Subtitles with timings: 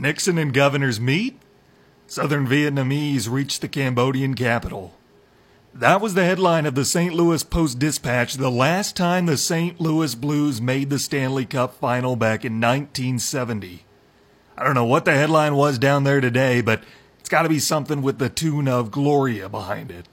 [0.00, 1.40] Nixon and governors meet.
[2.06, 4.94] Southern Vietnamese reach the Cambodian capital.
[5.72, 7.14] That was the headline of the St.
[7.14, 9.80] Louis Post Dispatch the last time the St.
[9.80, 13.84] Louis Blues made the Stanley Cup final back in 1970.
[14.56, 16.82] I don't know what the headline was down there today, but
[17.20, 20.06] it's got to be something with the tune of Gloria behind it.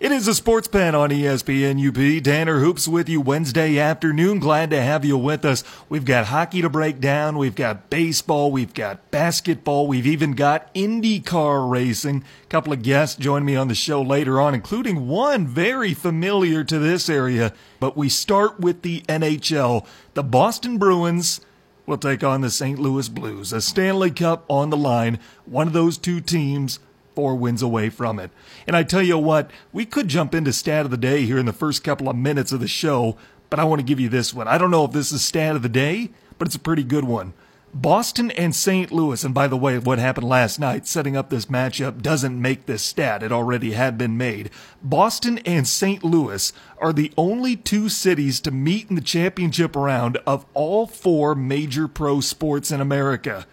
[0.00, 2.24] It is a sports pen on ESPN UP.
[2.24, 4.38] Tanner Hoops with you Wednesday afternoon.
[4.38, 5.62] Glad to have you with us.
[5.90, 7.36] We've got hockey to break down.
[7.36, 8.50] We've got baseball.
[8.50, 9.86] We've got basketball.
[9.86, 12.24] We've even got IndyCar racing.
[12.44, 16.64] A couple of guests join me on the show later on, including one very familiar
[16.64, 17.52] to this area.
[17.78, 19.86] But we start with the NHL.
[20.14, 21.42] The Boston Bruins
[21.84, 22.78] will take on the St.
[22.78, 23.52] Louis Blues.
[23.52, 25.18] A Stanley Cup on the line.
[25.44, 26.78] One of those two teams
[27.14, 28.30] four wins away from it.
[28.66, 31.46] And I tell you what, we could jump into stat of the day here in
[31.46, 33.16] the first couple of minutes of the show,
[33.48, 34.48] but I want to give you this one.
[34.48, 37.04] I don't know if this is stat of the day, but it's a pretty good
[37.04, 37.34] one.
[37.72, 38.90] Boston and St.
[38.90, 42.66] Louis, and by the way, what happened last night setting up this matchup doesn't make
[42.66, 43.22] this stat.
[43.22, 44.50] It already had been made.
[44.82, 46.02] Boston and St.
[46.02, 51.36] Louis are the only two cities to meet in the championship round of all four
[51.36, 53.46] major pro sports in America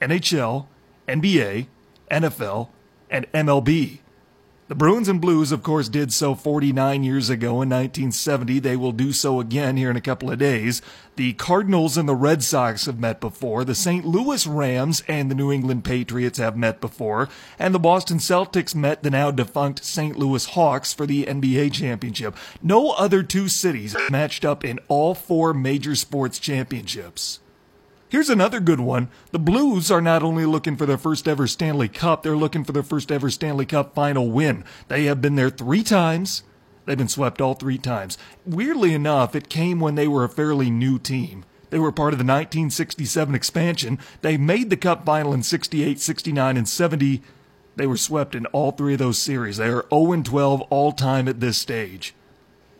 [0.00, 0.66] NHL,
[1.06, 1.66] NBA,
[2.10, 2.68] NFL,
[3.10, 4.00] and MLB.
[4.68, 8.58] The Bruins and Blues, of course, did so 49 years ago in 1970.
[8.58, 10.82] They will do so again here in a couple of days.
[11.16, 13.64] The Cardinals and the Red Sox have met before.
[13.64, 14.04] The St.
[14.04, 17.30] Louis Rams and the New England Patriots have met before.
[17.58, 20.18] And the Boston Celtics met the now defunct St.
[20.18, 22.36] Louis Hawks for the NBA championship.
[22.62, 27.40] No other two cities matched up in all four major sports championships.
[28.10, 29.08] Here's another good one.
[29.32, 32.72] The Blues are not only looking for their first ever Stanley Cup, they're looking for
[32.72, 34.64] their first ever Stanley Cup final win.
[34.88, 36.42] They have been there three times.
[36.86, 38.16] They've been swept all three times.
[38.46, 41.44] Weirdly enough, it came when they were a fairly new team.
[41.68, 43.98] They were part of the 1967 expansion.
[44.22, 47.22] They made the Cup final in 68, 69, and 70.
[47.76, 49.58] They were swept in all three of those series.
[49.58, 52.14] They are 0 12 all time at this stage.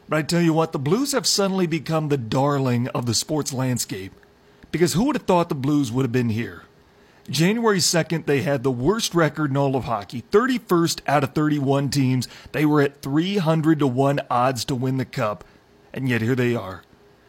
[0.08, 3.52] But I tell you what, the Blues have suddenly become the darling of the sports
[3.52, 4.14] landscape.
[4.70, 6.64] Because who would have thought the Blues would have been here?
[7.30, 11.90] January 2nd, they had the worst record in all of hockey, 31st out of 31
[11.90, 12.26] teams.
[12.52, 15.44] They were at 300 to 1 odds to win the cup.
[15.92, 16.82] And yet here they are.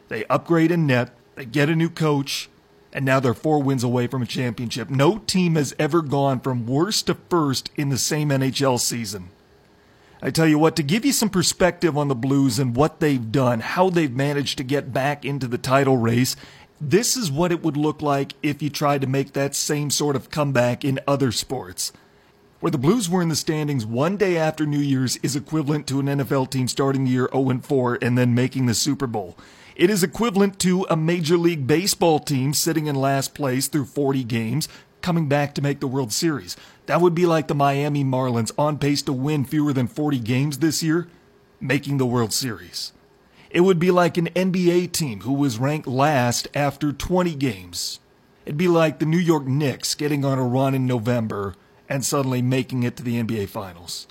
[0.07, 2.49] They upgrade in net, they get a new coach,
[2.91, 4.89] and now they're four wins away from a championship.
[4.89, 9.29] No team has ever gone from worst to first in the same NHL season.
[10.21, 13.31] I tell you what, to give you some perspective on the Blues and what they've
[13.31, 16.35] done, how they've managed to get back into the title race,
[16.81, 20.15] this is what it would look like if you tried to make that same sort
[20.15, 21.91] of comeback in other sports.
[22.61, 25.99] Where the Blues were in the standings one day after New Year's is equivalent to
[25.99, 29.37] an NFL team starting the year 0 4 and then making the Super Bowl.
[29.75, 34.25] It is equivalent to a Major League Baseball team sitting in last place through 40
[34.25, 34.67] games,
[35.01, 36.57] coming back to make the World Series.
[36.85, 40.59] That would be like the Miami Marlins on pace to win fewer than 40 games
[40.59, 41.07] this year,
[41.61, 42.91] making the World Series.
[43.49, 47.99] It would be like an NBA team who was ranked last after 20 games.
[48.45, 51.55] It'd be like the New York Knicks getting on a run in November
[51.87, 54.07] and suddenly making it to the NBA Finals.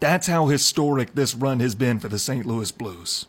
[0.00, 2.44] That's how historic this run has been for the St.
[2.44, 3.26] Louis Blues.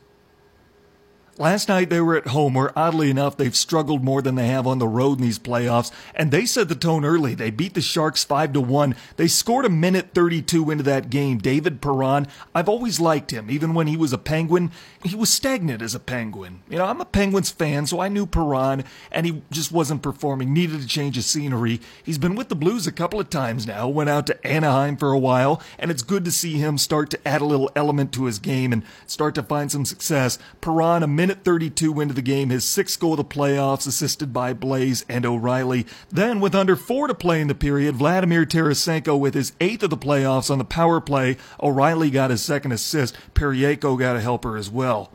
[1.40, 4.68] Last night they were at home, where oddly enough they've struggled more than they have
[4.68, 7.34] on the road in these playoffs, and they set the tone early.
[7.34, 8.96] They beat the Sharks five to one.
[9.16, 11.40] They scored a minute thirty-two into that game.
[11.40, 14.72] David Perron, I've always liked him, even when he was a Penguin.
[15.04, 16.62] He was stagnant as a Penguin.
[16.70, 20.54] You know, I'm a Penguins fan, so I knew Perron, and he just wasn't performing.
[20.54, 21.82] Needed to change of scenery.
[22.04, 23.88] He's been with the Blues a couple of times now.
[23.88, 27.28] Went out to Anaheim for a while, and it's good to see him start to
[27.28, 30.38] add a little element to his game and start to find some success.
[30.62, 34.54] Perron, a minute 32 into the game, his sixth goal of the playoffs, assisted by
[34.54, 35.86] Blais and O'Reilly.
[36.10, 39.90] Then, with under four to play in the period, Vladimir Tarasenko with his eighth of
[39.90, 41.38] the playoffs on the power play.
[41.62, 43.16] O'Reilly got his second assist.
[43.36, 45.14] Parayko got a helper as well.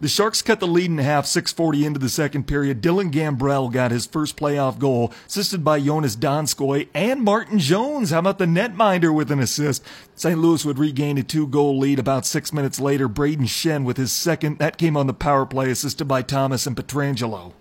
[0.00, 2.80] The Sharks cut the lead in half, 640 into the second period.
[2.80, 8.10] Dylan Gambrell got his first playoff goal, assisted by Joonas Donskoi and Martin Jones.
[8.10, 9.84] How about the netminder with an assist?
[10.14, 10.38] St.
[10.38, 13.08] Louis would regain a two-goal lead about six minutes later.
[13.08, 14.58] Brayden Schenn with his second.
[14.58, 17.54] That came on the power play, assisted by Thomas and Pietrangelo.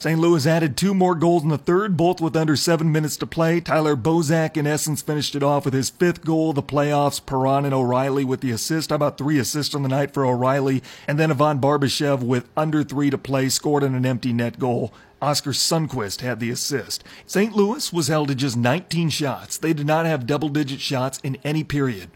[0.00, 0.20] St.
[0.20, 3.60] Louis added two more goals in the third, both with under seven minutes to play.
[3.60, 7.24] Tyler Bozak, in essence, finished it off with his fifth goal the playoffs.
[7.24, 8.90] Perron and O'Reilly with the assist.
[8.90, 10.84] How about three assists on the night for O'Reilly?
[11.08, 14.94] And then Ivan Barbashev with under three to play, scored in an empty net goal.
[15.20, 17.02] Oskar Sundqvist had the assist.
[17.26, 17.56] St.
[17.56, 19.58] Louis was held to just 19 shots.
[19.58, 22.10] They did not have double digit shots in any period.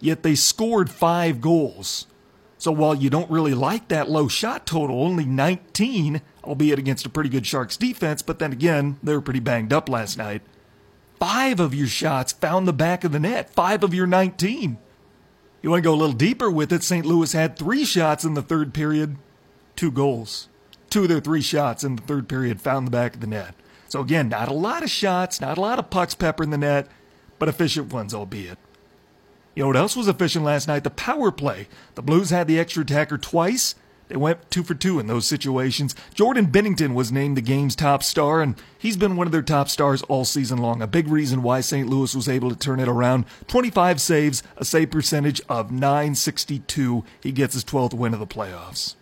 [0.00, 2.08] Yet they scored five goals.
[2.58, 7.10] So while you don't really like that low shot total, only 19, albeit against a
[7.10, 10.42] pretty good Sharks defense, but then again, they were pretty banged up last night.
[11.18, 14.78] Five of your shots found the back of the net, five of your 19.
[15.62, 16.82] You want to go a little deeper with it?
[16.82, 17.04] St.
[17.04, 19.16] Louis had three shots in the third period,
[19.76, 20.48] two goals.
[20.88, 23.54] Two of their three shots in the third period found the back of the net.
[23.88, 26.88] So again, not a lot of shots, not a lot of pucks peppering the net,
[27.38, 28.58] but efficient ones, albeit.
[29.54, 30.84] You know what else was efficient last night?
[30.84, 31.68] The power play.
[31.96, 33.74] The Blues had the extra attacker twice.
[34.10, 35.94] They went two for two in those situations.
[36.14, 39.68] Jordan Binnington was named the game's top star, and he's been one of their top
[39.68, 40.82] stars all season long.
[40.82, 41.88] A big reason why St.
[41.88, 43.24] Louis was able to turn it around.
[43.46, 47.04] 25 saves, a save percentage of 962.
[47.22, 48.96] He gets his 12th win of the playoffs.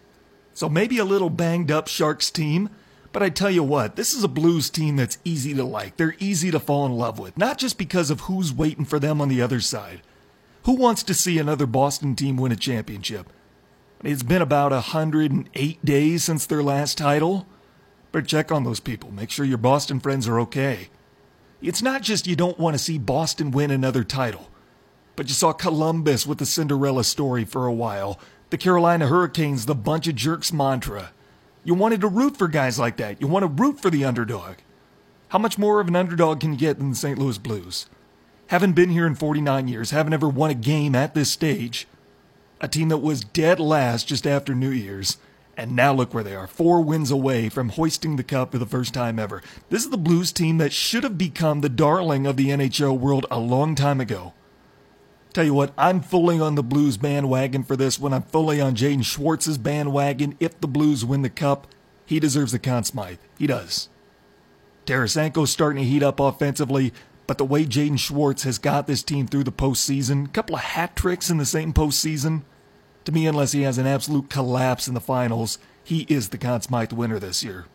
[0.52, 2.68] So maybe a little banged up Sharks team,
[3.10, 5.96] but I tell you what, this is a Blues team that's easy to like.
[5.96, 9.22] They're easy to fall in love with, not just because of who's waiting for them
[9.22, 10.02] on the other side.
[10.64, 13.32] Who wants to see another Boston team win a championship?
[14.04, 17.46] It's been about 108 days since their last title.
[18.12, 19.10] But check on those people.
[19.10, 20.88] Make sure your Boston friends are okay.
[21.60, 24.48] It's not just you don't want to see Boston win another title,
[25.16, 29.74] but you saw Columbus with the Cinderella story for a while, the Carolina Hurricanes, the
[29.74, 31.10] bunch of jerks mantra.
[31.64, 33.20] You wanted to root for guys like that.
[33.20, 34.58] You want to root for the underdog.
[35.30, 37.18] How much more of an underdog can you get than the St.
[37.18, 37.86] Louis Blues?
[38.46, 41.88] Haven't been here in 49 years, haven't ever won a game at this stage
[42.60, 45.18] a team that was dead last just after New Year's.
[45.56, 48.66] And now look where they are, four wins away from hoisting the cup for the
[48.66, 49.42] first time ever.
[49.70, 53.26] This is the Blues team that should have become the darling of the NHL world
[53.28, 54.34] a long time ago.
[55.32, 58.12] Tell you what, I'm fully on the Blues bandwagon for this one.
[58.12, 60.36] I'm fully on Jaden Schwartz's bandwagon.
[60.38, 61.66] If the Blues win the cup,
[62.06, 63.18] he deserves the Conn Smythe.
[63.36, 63.88] He does.
[64.86, 66.94] Tarasenko's starting to heat up offensively,
[67.28, 70.62] but the way Jaden Schwartz has got this team through the postseason, a couple of
[70.62, 72.42] hat tricks in the same postseason,
[73.04, 76.62] to me, unless he has an absolute collapse in the finals, he is the Conn
[76.62, 77.66] Smythe winner this year.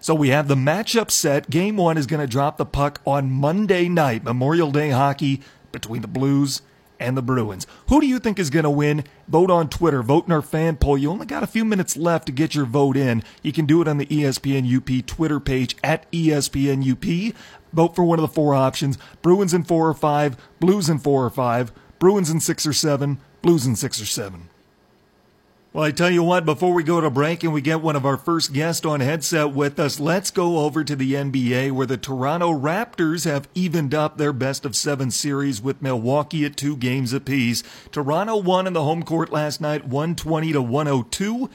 [0.00, 1.50] So we have the matchup set.
[1.50, 6.00] Game one is going to drop the puck on Monday night, Memorial Day hockey between
[6.00, 6.62] the Blues
[6.98, 7.66] and the Bruins.
[7.88, 9.04] Who do you think is going to win?
[9.28, 10.02] Vote on Twitter.
[10.02, 10.96] Vote in our fan poll.
[10.96, 13.22] You only got a few minutes left to get your vote in.
[13.42, 17.34] You can do it on the ESPN UP Twitter page at ESPN UP.
[17.72, 21.24] Vote for one of the four options Bruins in four or five, Blues in four
[21.24, 24.48] or five, Bruins in six or seven, Blues in six or seven.
[25.72, 28.04] Well, I tell you what, before we go to break and we get one of
[28.04, 31.96] our first guests on headset with us, let's go over to the NBA where the
[31.96, 37.14] Toronto Raptors have evened up their best of seven series with Milwaukee at two games
[37.14, 37.62] apiece.
[37.90, 41.48] Toronto won in the home court last night, 120 to 102.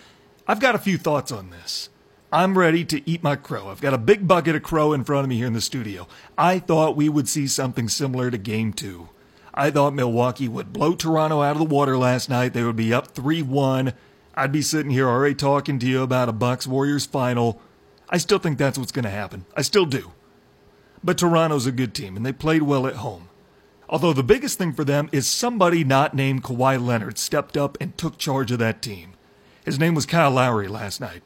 [0.47, 1.89] I've got a few thoughts on this.
[2.31, 3.69] I'm ready to eat my crow.
[3.69, 6.07] I've got a big bucket of crow in front of me here in the studio.
[6.37, 9.07] I thought we would see something similar to game two.
[9.53, 12.51] I thought Milwaukee would blow Toronto out of the water last night.
[12.51, 13.93] They would be up 3 1.
[14.35, 17.61] I'd be sitting here already talking to you about a Bucks Warriors final.
[18.09, 19.45] I still think that's what's going to happen.
[19.55, 20.11] I still do.
[21.03, 23.29] But Toronto's a good team, and they played well at home.
[23.89, 27.97] Although the biggest thing for them is somebody not named Kawhi Leonard stepped up and
[27.97, 29.13] took charge of that team.
[29.63, 31.23] His name was Kyle Lowry last night.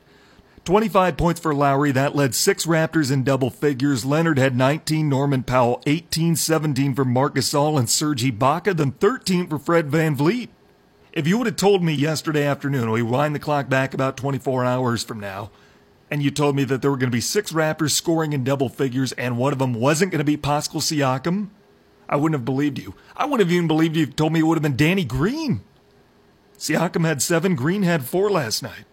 [0.64, 1.92] 25 points for Lowry.
[1.92, 4.06] That led six Raptors in double figures.
[4.06, 9.48] Leonard had 19, Norman Powell 18, 17 for Marc Gasol and Serge Ibaka, then 13
[9.48, 10.50] for Fred VanVleet.
[11.14, 14.64] If you would have told me yesterday afternoon, we wind the clock back about 24
[14.64, 15.50] hours from now,
[16.10, 18.70] and you told me that there were going to be six Raptors scoring in double
[18.70, 21.50] figures and one of them wasn't going to be Pascal Siakam,
[22.08, 22.94] I wouldn't have believed you.
[23.16, 25.62] I wouldn't have even believed you told me it would have been Danny Green.
[26.58, 28.86] Siakam had seven, Green had four last night.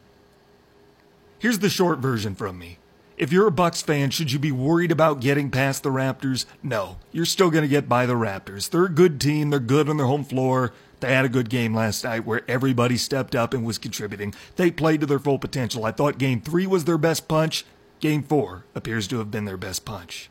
[1.39, 2.79] Here's the short version from me.
[3.17, 6.47] If you're a Bucks fan, should you be worried about getting past the Raptors?
[6.63, 6.99] No.
[7.13, 8.69] You're still going to get by the Raptors.
[8.71, 9.51] They're a good team.
[9.51, 10.73] They're good on their home floor.
[10.99, 14.35] They had a good game last night where everybody stepped up and was contributing.
[14.57, 15.85] They played to their full potential.
[15.85, 17.65] I thought game three was their best punch.
[18.01, 20.31] Game four appears to have been their best punch.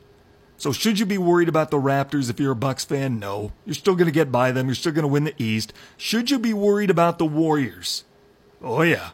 [0.58, 3.20] So should you be worried about the Raptors if you're a Bucks fan?
[3.20, 3.54] No.
[3.66, 4.66] You're still going to get by them.
[4.66, 5.72] You're still going to win the East.
[5.96, 8.04] Should you be worried about the Warriors?
[8.62, 9.12] Oh yeah.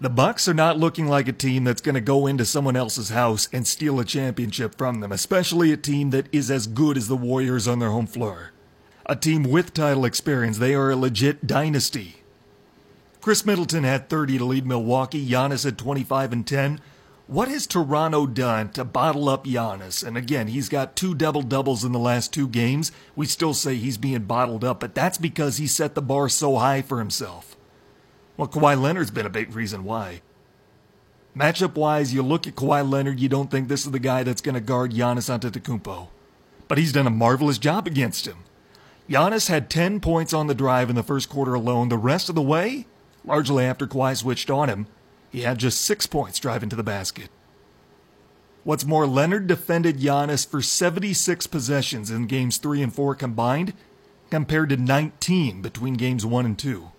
[0.00, 3.08] The Bucks are not looking like a team that's going to go into someone else's
[3.08, 7.08] house and steal a championship from them, especially a team that is as good as
[7.08, 8.52] the Warriors on their home floor
[9.08, 10.58] a team with title experience.
[10.58, 12.16] They are a legit dynasty.
[13.22, 15.26] Khris Middleton had 30 to lead Milwaukee.
[15.26, 16.80] Giannis had 25 and 10.
[17.26, 20.06] What has Toronto done to bottle up Giannis?
[20.06, 22.92] And again, he's got two double doubles in the last two games.
[23.16, 26.56] We still say he's being bottled up, but that's because he set the bar so
[26.56, 27.56] high for himself.
[28.38, 30.22] Well, Kawhi Leonard's been a big reason why.
[31.36, 34.40] Matchup wise, you look at Kawhi Leonard, you don't think this is the guy that's
[34.40, 36.06] going to guard Giannis Antetokounmpo.
[36.68, 38.38] But he's done a marvelous job against him.
[39.10, 41.88] Giannis had 10 points on the drive in the first quarter alone.
[41.88, 42.86] The rest of the way,
[43.24, 44.86] largely after Kawhi switched on him,
[45.30, 47.28] He had just six points driving to the basket.
[48.62, 53.74] What's more, Leonard defended Giannis for 76 possessions in games 3 and 4 combined,
[54.30, 56.92] compared to 19 between games 1 and 2.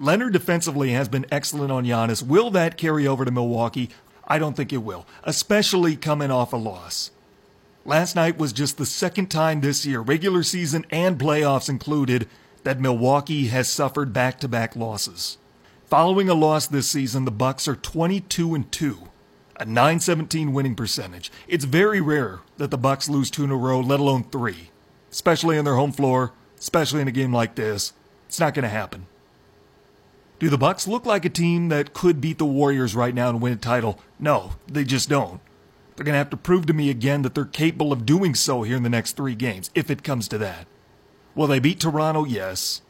[0.00, 2.22] Leonard defensively has been excellent on Giannis.
[2.22, 3.90] Will that carry over to Milwaukee?
[4.26, 7.10] I don't think it will, especially coming off a loss.
[7.84, 12.28] Last night was just the second time this year, regular season and playoffs included,
[12.62, 15.38] that Milwaukee has suffered back-to-back losses.
[15.86, 19.08] Following a loss this season, the Bucks are 22 and 2,
[19.56, 21.32] a 917 winning percentage.
[21.48, 24.70] It's very rare that the Bucks lose two in a row, let alone 3,
[25.10, 27.94] especially on their home floor, especially in a game like this.
[28.26, 29.06] It's not going to happen.
[30.38, 33.40] Do the Bucks look like a team that could beat the Warriors right now and
[33.40, 33.98] win a title?
[34.20, 35.40] No, they just don't.
[35.96, 38.62] They're going to have to prove to me again that they're capable of doing so
[38.62, 40.68] here in the next 3 games if it comes to that.
[41.34, 42.24] Will they beat Toronto?
[42.24, 42.82] Yes.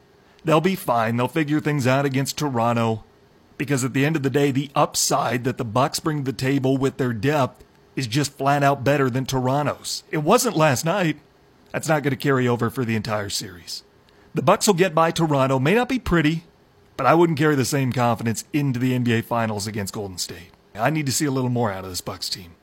[0.45, 1.17] They'll be fine.
[1.17, 3.05] They'll figure things out against Toronto
[3.57, 6.37] because at the end of the day, the upside that the Bucks bring to the
[6.37, 7.65] table with their depth
[7.97, 10.05] is just flat out better than Toronto's.
[10.11, 11.17] It wasn't last night.
[11.73, 13.85] That's not going to carry over for the entire series.
[14.35, 15.59] The Bucks will get by Toronto.
[15.59, 16.45] May not be pretty,
[16.99, 20.51] but I wouldn't carry the same confidence into the NBA Finals against Golden State.
[20.75, 22.58] I need to see a little more out of this Bucks team.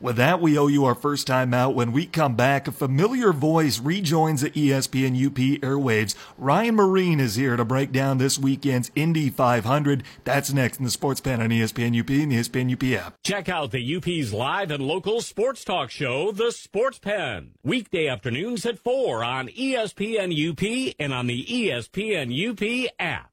[0.00, 1.74] With that, we owe you our first time out.
[1.74, 6.14] When we come back, a familiar voice rejoins the ESPN UP airwaves.
[6.38, 10.02] Ryan Myrehn is here to break down this weekend's Indy 500.
[10.24, 13.22] That's next in the Sports Pen on ESPN UP and the ESPN UP app.
[13.22, 18.64] Check out the UP's live and local sports talk show, The Sports Pen, weekday afternoons
[18.64, 23.29] at 4 on ESPN UP and on the ESPN UP app.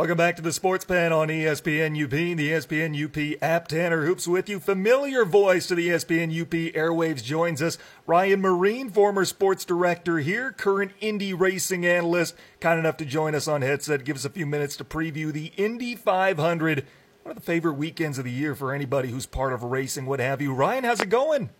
[0.00, 3.68] Welcome back to the Sports Pen on ESPN UP, the ESPN UP app.
[3.68, 4.58] Tanner Hoops with you.
[4.58, 7.76] Familiar voice to the ESPN UP airwaves joins us.
[8.06, 13.46] Ryan Myrehn, former sports director here, current Indy racing analyst, kind enough to join us
[13.46, 14.04] on headset.
[14.04, 16.86] Give us a few minutes to preview the Indy 500.
[17.22, 20.18] One of the favorite weekends of the year for anybody who's part of racing, what
[20.18, 20.54] have you.
[20.54, 21.50] Ryan, how's it going?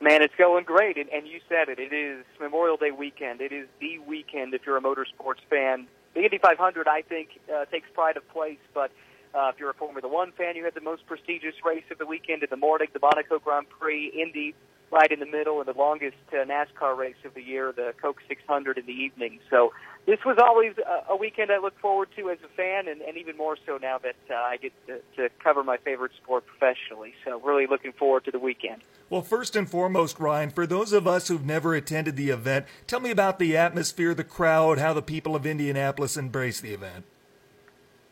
[0.00, 1.78] Man, it's going great, and, and you said it.
[1.78, 3.42] It is Memorial Day weekend.
[3.42, 7.64] It is the weekend if you're a motorsports fan the Indy 500, I think, uh,
[7.66, 8.58] takes pride of place.
[8.72, 8.90] But
[9.34, 12.06] uh, if you're a Formula One fan, you had the most prestigious race of the
[12.06, 14.06] weekend in the morning, the Monaco Grand Prix.
[14.08, 14.54] Indy
[14.94, 18.20] right in the middle, and the longest uh, NASCAR race of the year, the Coke
[18.28, 19.40] 600 in the evening.
[19.50, 19.72] So
[20.06, 23.16] this was always a, a weekend I look forward to as a fan, and, and
[23.16, 27.12] even more so now that uh, I get to, to cover my favorite sport professionally.
[27.24, 28.82] So really looking forward to the weekend.
[29.10, 33.00] Well, first and foremost, Ryan, for those of us who've never attended the event, tell
[33.00, 37.04] me about the atmosphere, the crowd, how the people of Indianapolis embrace the event.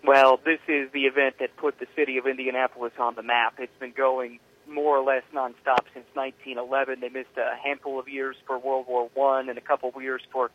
[0.04, 3.54] Well, this is the event that put the city of Indianapolis on the map.
[3.58, 4.40] It's been going
[4.73, 7.00] more or less nonstop since 1911.
[7.00, 10.23] They missed a handful of years for World War One and a couple of years
[10.33, 10.50] for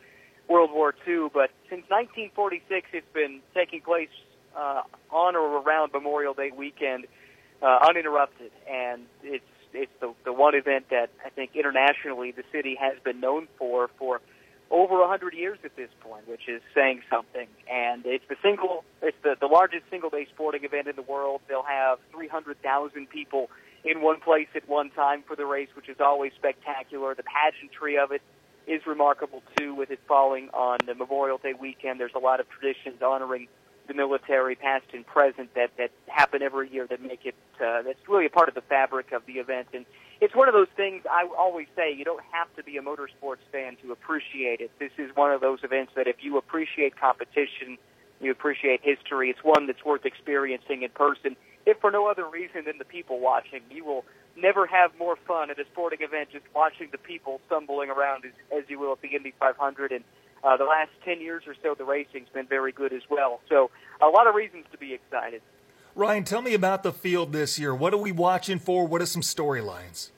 [0.48, 1.28] World War II.
[1.32, 4.08] But since 1946, it's been taking place
[4.56, 7.06] uh, on or around Memorial Day weekend,
[7.62, 12.76] uh, uninterrupted, and it's it's the the one event that I think internationally the city
[12.80, 14.20] has been known for for
[14.70, 17.48] over hundred years at this point, which is saying something.
[17.70, 21.40] And it's the single, it's the, the largest single day sporting event in the world.
[21.48, 23.50] They'll have 300,000 people
[23.84, 27.14] in one place at one time for the race, which is always spectacular.
[27.14, 28.22] The pageantry of it
[28.66, 31.98] is remarkable too, with it falling on the Memorial Day weekend.
[31.98, 33.48] There's a lot of traditions honoring
[33.86, 37.34] the military, past and present, that that happen every year that make it.
[37.56, 39.86] Uh, that's really a part of the fabric of the event, and
[40.20, 41.04] it's one of those things.
[41.10, 44.70] I always say you don't have to be a motorsports fan to appreciate it.
[44.78, 47.78] This is one of those events that if you appreciate competition,
[48.20, 49.30] you appreciate history.
[49.30, 51.36] It's one that's worth experiencing in person
[51.68, 53.60] if for no other reason than the people watching.
[53.70, 54.04] You will
[54.36, 58.32] never have more fun at a sporting event just watching the people stumbling around as,
[58.56, 59.92] as you will at the Indy 500.
[59.92, 60.04] And
[60.42, 63.40] uh, the last 10 years or so, the racing's been very good as well.
[63.50, 63.70] So
[64.00, 65.42] a lot of reasons to be excited.
[65.94, 67.74] Ryan, tell me about the field this year.
[67.74, 68.86] What are we watching for?
[68.86, 70.10] What are some storylines?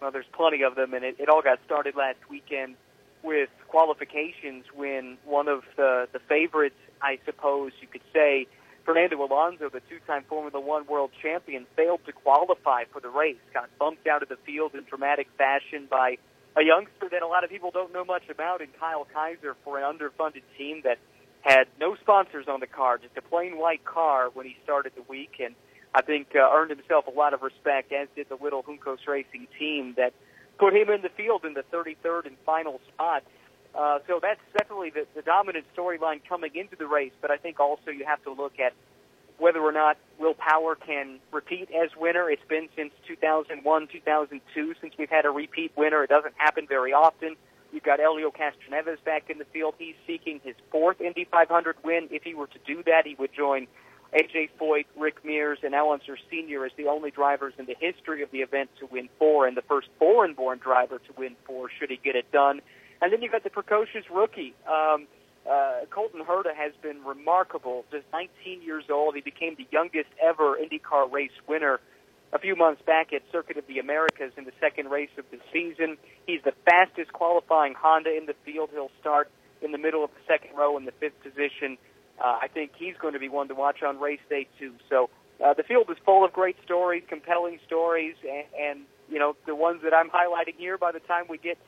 [0.00, 2.76] Well, there's plenty of them, and it, it all got started last weekend
[3.22, 8.46] with qualifications when one of the, the favorites, I suppose you could say,
[8.90, 13.70] Fernando Alonso, the two-time Formula One world champion, failed to qualify for the race, got
[13.78, 16.18] bumped out of the field in dramatic fashion by
[16.56, 19.78] a youngster that a lot of people don't know much about in Kyle Kaiser for
[19.78, 20.98] an underfunded team that
[21.42, 25.02] had no sponsors on the car, just a plain white car when he started the
[25.02, 25.54] week, and
[25.94, 29.46] I think uh, earned himself a lot of respect, as did the Little Juncos Racing
[29.56, 30.14] team that
[30.58, 33.22] put him in the field in the 33rd and final spot.
[33.74, 37.12] Uh, so that's definitely the, the dominant storyline coming into the race.
[37.20, 38.72] But I think also you have to look at
[39.38, 42.30] whether or not Will Power can repeat as winner.
[42.30, 46.04] It's been since 2001, 2002 since we've had a repeat winner.
[46.04, 47.36] It doesn't happen very often.
[47.72, 49.74] You've got Helio Castroneves back in the field.
[49.78, 52.08] He's seeking his fourth Indy 500 win.
[52.10, 53.66] If he were to do that, he would join
[54.12, 56.66] AJ Foyt, Rick Mears, and Al Unser Sr.
[56.66, 59.62] as the only drivers in the history of the event to win four, and the
[59.62, 62.60] first foreign-born driver to win four should he get it done.
[63.02, 64.54] And then you've got the precocious rookie.
[64.68, 65.06] Um,
[65.50, 67.84] uh, Colton Herta has been remarkable.
[67.90, 71.80] Just 19 years old, he became the youngest ever IndyCar race winner
[72.32, 75.38] a few months back at Circuit of the Americas in the second race of the
[75.52, 75.96] season.
[76.26, 78.70] He's the fastest qualifying Honda in the field.
[78.72, 79.30] He'll start
[79.62, 81.76] in the middle of the second row in the fifth position.
[82.22, 84.74] Uh, I think he's going to be one to watch on race day too.
[84.88, 85.10] So
[85.44, 89.54] uh, the field is full of great stories, compelling stories, and, and you know the
[89.54, 90.78] ones that I'm highlighting here.
[90.78, 91.58] By the time we get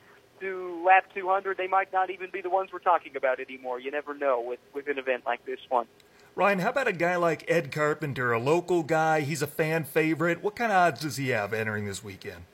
[0.43, 3.81] to lap 200, they might not even be the ones we're talking about anymore.
[3.81, 5.87] You never know with with an event like this one.
[6.35, 9.21] Ryan, how about a guy like Ed Carpenter, a local guy?
[9.21, 10.43] He's a fan favorite.
[10.43, 12.45] What kind of odds does he have entering this weekend?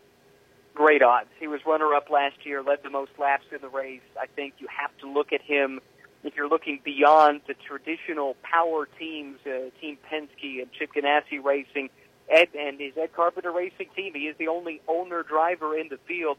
[0.75, 1.29] Great odds.
[1.39, 4.01] He was runner up last year, led the most laps in the race.
[4.21, 5.81] I think you have to look at him
[6.25, 11.91] if you're looking beyond the traditional power teams, uh, Team Penske and Chip Ganassi Racing,
[12.29, 14.13] Ed and his Ed Carpenter Racing team.
[14.15, 16.39] He is the only owner driver in the field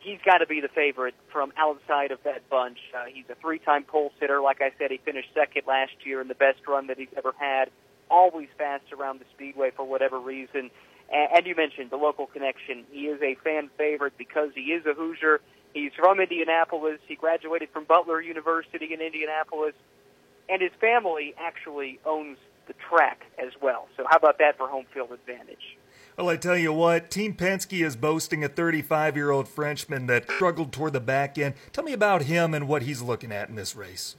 [0.00, 2.78] he's got to be the favorite from outside of that bunch.
[2.94, 4.40] Uh, he's a three-time pole sitter.
[4.40, 7.32] Like I said, he finished second last year in the best run that he's ever
[7.38, 7.70] had.
[8.10, 10.70] Always fast around the speedway for whatever reason.
[11.12, 12.84] And, and you mentioned the local connection.
[12.90, 15.40] He is a fan favorite because he is a Hoosier.
[15.74, 17.00] He's from Indianapolis.
[17.06, 19.74] He graduated from Butler University in Indianapolis,
[20.48, 23.88] and his family actually owns the track as well.
[23.96, 25.77] So how about that for home field advantage?
[26.18, 30.28] Well, I tell you what, Team Penske is boasting a 35 year old Frenchman that
[30.28, 31.54] struggled toward the back end.
[31.72, 34.16] Tell me about him and what he's looking at in this race.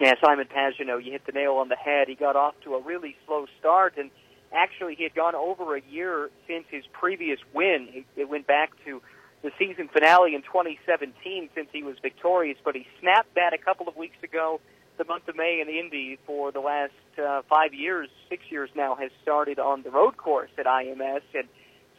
[0.00, 2.06] Yeah, Simon Pagenaud, you hit the nail on the head.
[2.06, 4.12] He got off to a really slow start, and
[4.52, 8.04] actually, he had gone over a year since his previous win.
[8.14, 9.02] It went back to
[9.42, 13.88] the season finale in 2017 since he was victorious, but he snapped that a couple
[13.88, 14.60] of weeks ago
[14.98, 18.96] the month of May in Indy for the last uh, five years, six years now,
[18.96, 21.48] has started on the road course at IMS, and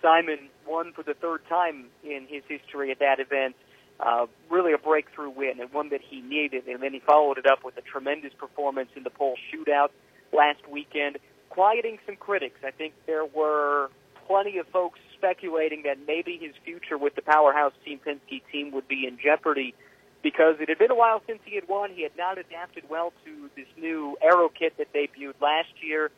[0.02, 3.56] Simon won for the third time in his history at that event.
[4.00, 7.46] Uh, really a breakthrough win and one that he needed, and then he followed it
[7.46, 9.90] up with a tremendous performance in the pole shootout
[10.32, 11.18] last weekend,
[11.50, 12.60] quieting some critics.
[12.66, 13.90] I think there were
[14.26, 18.88] plenty of folks speculating that maybe his future with the powerhouse Team Penske team would
[18.88, 19.74] be in jeopardy
[20.22, 21.92] because it had been a while since he had won.
[21.94, 26.12] He had not adapted well to this new aero kit that debuted last year.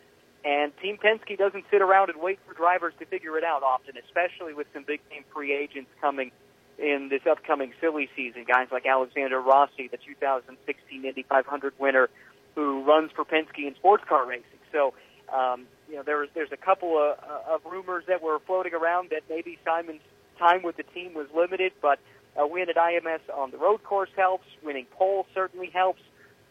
[0.44, 3.94] And Team Penske doesn't sit around and wait for drivers to figure it out often,
[3.98, 6.32] especially with some big name free agents coming
[6.80, 8.46] in this upcoming silly season.
[8.48, 12.10] Guys like Alexander Rossi, the 2016 Indy 500 winner,
[12.56, 14.46] who runs for Penske in sports car racing.
[14.72, 14.96] So,
[15.32, 19.22] um, you know, there's there's a couple of, of rumors that were floating around that
[19.30, 20.02] maybe Simon's
[20.40, 22.00] time with the team was limited, but
[22.36, 24.46] a win at IMS on the road course helps.
[24.63, 26.02] Winning pole certainly helps.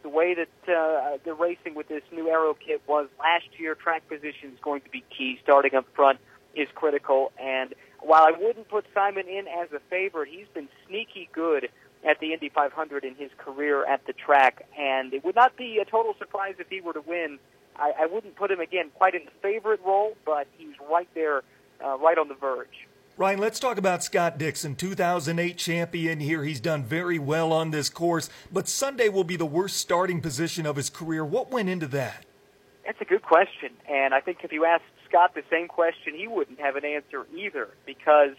[0.03, 4.09] The way that uh, the racing with this new aero kit was last year, track
[4.09, 5.39] position is going to be key.
[5.43, 6.19] Starting up front
[6.55, 7.33] is critical.
[7.39, 11.69] And while I wouldn't put Simon in as a favorite, he's been sneaky good
[12.09, 14.67] at the Indy 500 in his career at the track.
[14.79, 17.39] And it would not be a total surprise if he were to win.
[17.77, 21.43] I, I wouldn't put him again quite in the favorite role, but he's right there,
[21.85, 22.89] uh, right on the verge.
[23.17, 26.43] Ryan, let's talk about Scott Dixon, 2008 champion here.
[26.43, 30.65] He's done very well on this course, but Sunday will be the worst starting position
[30.65, 31.25] of his career.
[31.25, 32.25] What went into that?
[32.87, 33.73] That's a good question.
[33.91, 37.27] And I think if you asked Scott the same question, he wouldn't have an answer
[37.37, 38.37] either because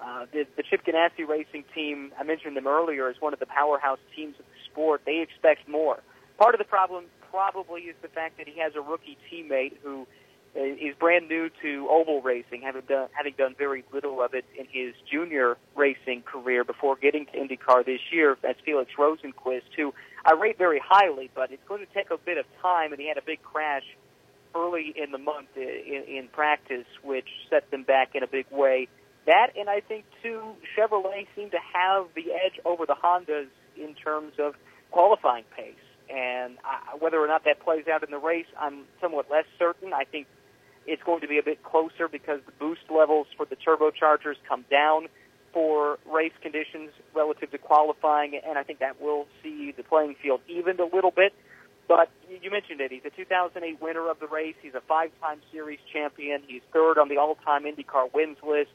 [0.00, 3.46] uh, the, the Chip Ganassi racing team, I mentioned them earlier, is one of the
[3.46, 5.02] powerhouse teams of the sport.
[5.06, 6.00] They expect more.
[6.38, 10.06] Part of the problem probably is the fact that he has a rookie teammate who–
[10.54, 14.66] is brand new to oval racing, having done having done very little of it in
[14.70, 18.36] his junior racing career before getting to IndyCar this year.
[18.42, 22.38] That's Felix Rosenqvist, who I rate very highly, but it's going to take a bit
[22.38, 22.92] of time.
[22.92, 23.84] And he had a big crash
[24.54, 28.88] early in the month in, in practice, which set them back in a big way.
[29.26, 30.42] That and I think too,
[30.76, 34.54] Chevrolet seem to have the edge over the Hondas in terms of
[34.90, 35.74] qualifying pace.
[36.08, 39.92] And I, whether or not that plays out in the race, I'm somewhat less certain.
[39.92, 40.26] I think
[40.90, 44.64] it's going to be a bit closer because the boost levels for the turbochargers come
[44.68, 45.06] down
[45.52, 50.40] for race conditions relative to qualifying, and I think that will see the playing field
[50.48, 51.32] evened a little bit.
[51.86, 52.90] But you mentioned it.
[52.92, 54.54] He's a 2008 winner of the race.
[54.62, 56.42] He's a five-time series champion.
[56.46, 58.70] He's third on the all-time IndyCar wins list.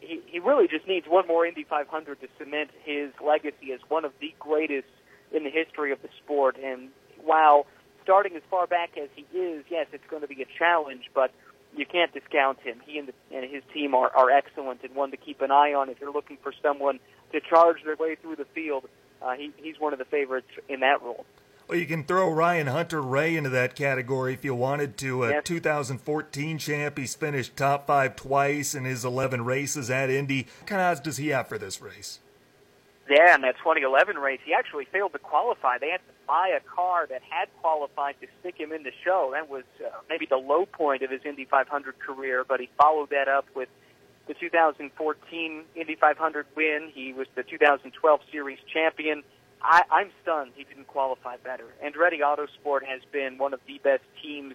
[0.00, 4.04] He, he really just needs one more Indy 500 to cement his legacy as one
[4.04, 4.88] of the greatest
[5.32, 6.56] in the history of the sport.
[6.62, 6.88] And
[7.22, 7.66] while
[8.08, 11.30] starting as far back as he is, yes, it's going to be a challenge, but
[11.76, 12.80] you can't discount him.
[12.86, 15.74] He and, the, and his team are, are excellent and one to keep an eye
[15.74, 17.00] on if you're looking for someone
[17.32, 18.88] to charge their way through the field.
[19.20, 21.26] Uh, he, he's one of the favorites in that role.
[21.68, 25.24] Well, you can throw Ryan Hunter-Reay into that category if you wanted to.
[25.24, 25.44] A Yes.
[25.44, 26.96] 2014 champ.
[26.96, 30.46] He's finished top five twice in his 11 races at Indy.
[30.60, 32.20] What kind of odds does he have for this race?
[33.10, 35.76] Yeah, in that 2011 race, he actually failed to qualify.
[35.76, 39.30] They had to buy a car that had qualified to stick him in the show.
[39.32, 43.10] That was uh, maybe the low point of his Indy 500 career, but he followed
[43.10, 43.70] that up with
[44.28, 46.90] the 2014 Indy 500 win.
[46.94, 49.24] He was the 2012 Series champion.
[49.62, 51.64] I, I'm stunned he didn't qualify better.
[51.84, 54.54] Andretti Autosport has been one of the best teams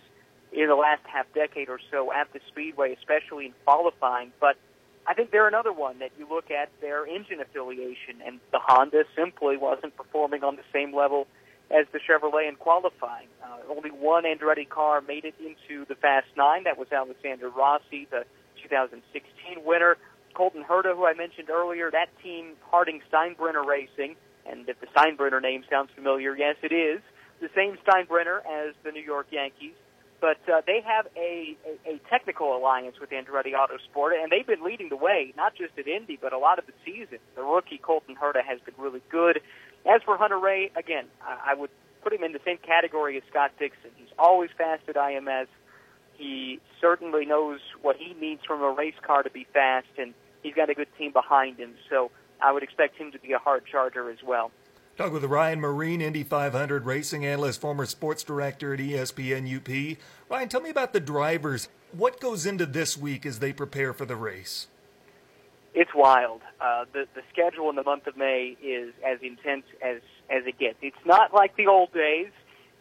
[0.54, 4.32] in the last half decade or so at the Speedway, especially in qualifying.
[4.40, 4.56] But
[5.08, 9.04] I think they're another one that you look at their engine affiliation, and the Honda
[9.16, 11.28] simply wasn't performing on the same level
[11.72, 13.28] as the Chevrolet in qualifying.
[13.44, 16.64] Uh, only one Andretti car made it into the Fast Nine.
[16.64, 18.26] That was Alexander Rossi, the
[18.62, 19.98] 2016 winner.
[20.34, 24.16] Colton Herta, who I mentioned earlier, that team, Harding Steinbrenner Racing,
[24.50, 27.02] and if the Steinbrenner name sounds familiar, yes, it is
[27.40, 29.74] the same Steinbrenner as the New York Yankees
[30.24, 34.64] but uh, they have a, a, a technical alliance with Andretti Autosport, and they've been
[34.64, 37.18] leading the way, not just at Indy, but a lot of the season.
[37.36, 39.42] The rookie Colton Herta has been really good.
[39.86, 41.70] As for Hunter-Reay, again, I, I would
[42.04, 43.92] put him in the same category as Scott Dixon.
[43.96, 45.48] He's always fast at IMS.
[46.18, 50.54] He certainly knows what he needs from a race car to be fast, and he's
[50.54, 51.74] got a good team behind him.
[51.90, 54.52] So I would expect him to be a hard charger as well.
[54.96, 59.98] Talk with Ryan Myrehn, Indy 500 racing analyst, former sports director at ESPN UP.
[60.30, 61.68] Ryan, tell me about the drivers.
[61.92, 64.68] What goes into this week as they prepare for the race?
[65.74, 66.42] It's wild.
[66.62, 70.60] Uh, the the schedule in the month of May is as intense as as it
[70.60, 70.78] gets.
[70.82, 72.32] It's not like the old days.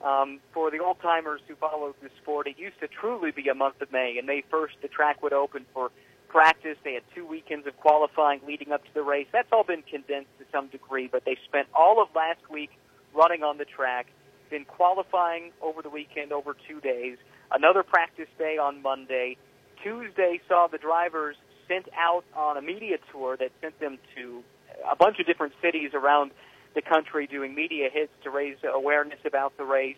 [0.04, 3.54] Um, for the old timers who followed the sport, it used to truly be a
[3.54, 4.16] month of May.
[4.18, 5.92] And May first, the track would open for
[6.28, 6.76] practice.
[6.82, 9.28] They had two weekends of qualifying leading up to the race.
[9.32, 12.70] That's all been condensed to some degree, but they spent all of last week
[13.14, 14.08] running on the track,
[14.50, 17.16] been qualifying over the weekend over two days,
[17.54, 19.36] another practice day on Monday.
[19.84, 21.36] Tuesday saw the drivers
[21.72, 24.42] sent out on a media tour that sent them to
[24.90, 26.30] a bunch of different cities around
[26.74, 29.96] the country doing media hits to raise awareness about the race.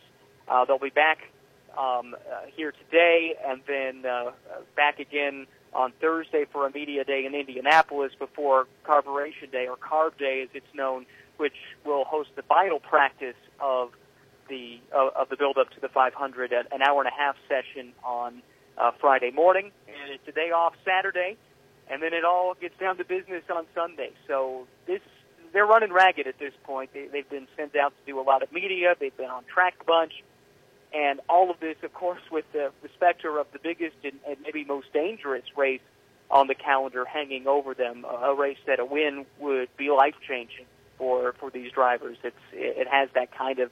[0.48, 1.18] Uh, they'll be back
[1.78, 4.30] um, uh, here today and then uh,
[4.76, 10.16] back again on Thursday for a media day in Indianapolis before Carburetion Day, or Carb
[10.18, 11.04] Day as it's known,
[11.37, 13.90] which will host the final practice of
[14.48, 17.34] the uh, of the build up to the 500, an an hour and a half
[17.48, 18.42] session on
[18.78, 21.37] uh, Friday morning, and it's a day off Saturday,
[21.90, 24.12] and then it all gets down to business on Sunday.
[24.27, 25.01] So this
[25.53, 26.90] they're running ragged at this point.
[26.92, 28.94] They, they've been sent out to do a lot of media.
[28.99, 30.12] They've been on track a bunch.
[30.92, 34.37] And all of this, of course, with the, the specter of the biggest and, and
[34.42, 35.81] maybe most dangerous race
[36.31, 40.14] on the calendar hanging over them, a a race that a win would be life
[40.27, 40.66] changing
[40.99, 42.16] for for these drivers.
[42.25, 43.70] It's it has that kind of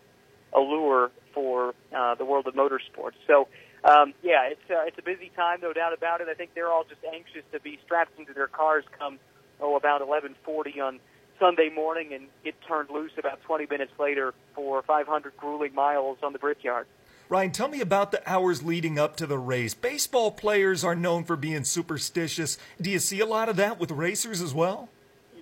[0.53, 3.17] allure for uh, the world of motorsports.
[3.27, 3.49] So,
[3.85, 6.29] um, yeah, it's uh, it's a busy time, no doubt about it.
[6.29, 9.19] I think they're all just anxious to be strapped into their cars come
[9.61, 11.01] oh about 11:40 on
[11.39, 16.33] Sunday morning and get turned loose about 20 minutes later for 500 grueling miles on
[16.33, 16.87] the Brickyard.
[17.29, 19.75] Ryan, tell me about the hours leading up to the race.
[19.75, 22.59] Baseball players are known for being superstitious.
[22.81, 24.91] Do you see a lot of that with racers as well?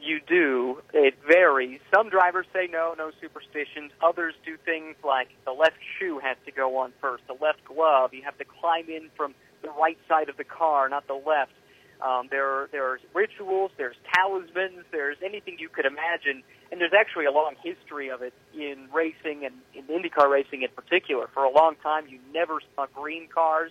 [0.00, 0.80] You do.
[0.94, 1.80] It varies.
[1.94, 3.92] Some drivers say no, no superstitions.
[4.02, 8.14] Others do things like the left shoe has to go on first, the left glove.
[8.14, 11.52] You have to climb in from the right side of the car, not the left.
[12.00, 17.30] Um, there, there's rituals, there's talismans, there's anything you could imagine, and there's actually a
[17.30, 21.28] long history of it in racing and in IndyCar racing in particular.
[21.34, 23.70] For a long time, you never saw green cars.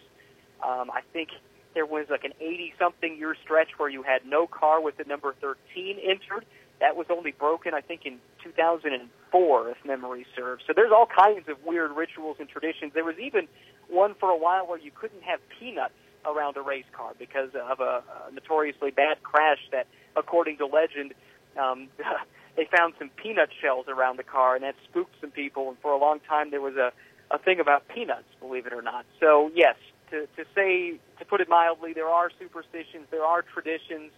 [0.63, 1.29] Um, I think
[1.73, 5.35] there was like an 80-something year stretch where you had no car with the number
[5.39, 6.45] 13 entered.
[6.79, 10.63] That was only broken, I think, in 2004, if memory serves.
[10.65, 12.93] So there's all kinds of weird rituals and traditions.
[12.93, 13.47] There was even
[13.89, 15.93] one for a while where you couldn't have peanuts
[16.25, 21.13] around a race car because of a, a notoriously bad crash that, according to legend,
[21.59, 21.89] um,
[22.55, 25.69] they found some peanut shells around the car, and that spooked some people.
[25.69, 26.91] And for a long time, there was a,
[27.31, 29.05] a thing about peanuts, believe it or not.
[29.19, 29.75] So, yes,
[30.11, 34.11] to, to say, to put it mildly, there are superstitions, there are traditions,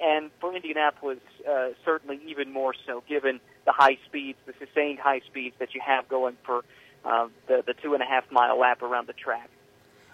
[0.00, 5.20] and for Indianapolis, uh, certainly even more so, given the high speeds, the sustained high
[5.20, 6.64] speeds that you have going for
[7.04, 9.48] uh, the, the two and a half mile lap around the track.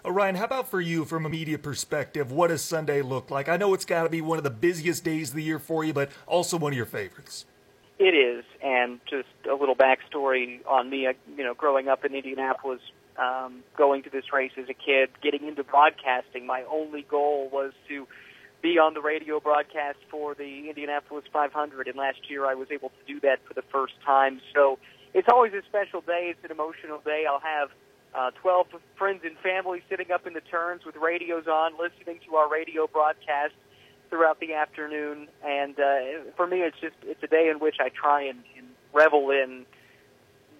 [0.05, 2.31] Oh, Ryan, how about for you from a media perspective?
[2.31, 3.49] What does Sunday look like?
[3.49, 5.83] I know it's got to be one of the busiest days of the year for
[5.83, 7.45] you, but also one of your favorites.
[7.97, 11.07] It is, and just a little backstory on me.
[11.07, 12.79] I, you know, growing up in Indianapolis,
[13.19, 16.45] um, going to this race as a kid, getting into broadcasting.
[16.45, 18.07] My only goal was to
[18.61, 22.89] be on the radio broadcast for the Indianapolis 500, and last year I was able
[22.89, 24.41] to do that for the first time.
[24.53, 24.79] So
[25.13, 26.31] it's always a special day.
[26.31, 27.25] It's an emotional day.
[27.29, 27.69] I'll have
[28.13, 32.35] uh, 12 friends and family sitting up in the turns with radios on, listening to
[32.35, 33.53] our radio broadcast
[34.09, 35.27] throughout the afternoon.
[35.45, 38.67] And uh, for me, it's just it's a day in which I try and, and
[38.93, 39.65] revel in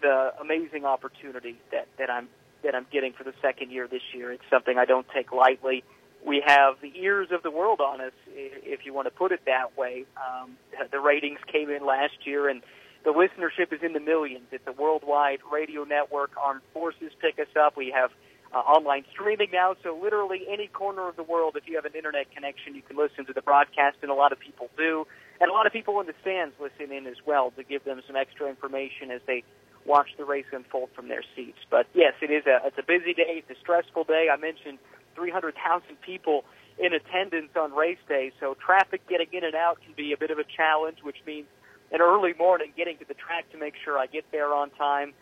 [0.02, 2.30] the amazing opportunity that that I'm
[2.64, 4.32] that I'm getting for the second year this year.
[4.32, 5.84] It's something I don't take lightly.
[6.26, 9.42] We have the ears of the world on us, if you want to put it
[9.46, 10.06] that way.
[10.18, 10.58] Um,
[10.92, 12.62] the ratings came in last year, and
[13.06, 14.48] the listenership is in the millions.
[14.52, 16.32] It's a worldwide radio network.
[16.38, 17.78] Armed forces pick us up.
[17.78, 18.12] We have
[18.54, 21.94] uh, online streaming now, so literally any corner of the world, if you have an
[21.96, 25.06] internet connection, you can listen to the broadcast, and a lot of people do.
[25.40, 28.02] And a lot of people in the stands listen in as well to give them
[28.06, 29.44] some extra information as they
[29.86, 31.60] watch the race unfold from their seats.
[31.70, 33.44] But yes, it is a it's a busy day.
[33.44, 34.28] It's a stressful day.
[34.32, 34.80] I mentioned
[35.16, 36.44] 300,000 people
[36.78, 40.32] in attendance on race day, so traffic getting in and out can be a bit
[40.32, 41.48] of a challenge, which means
[41.92, 45.14] an early morning getting to the track to make sure I get there on time.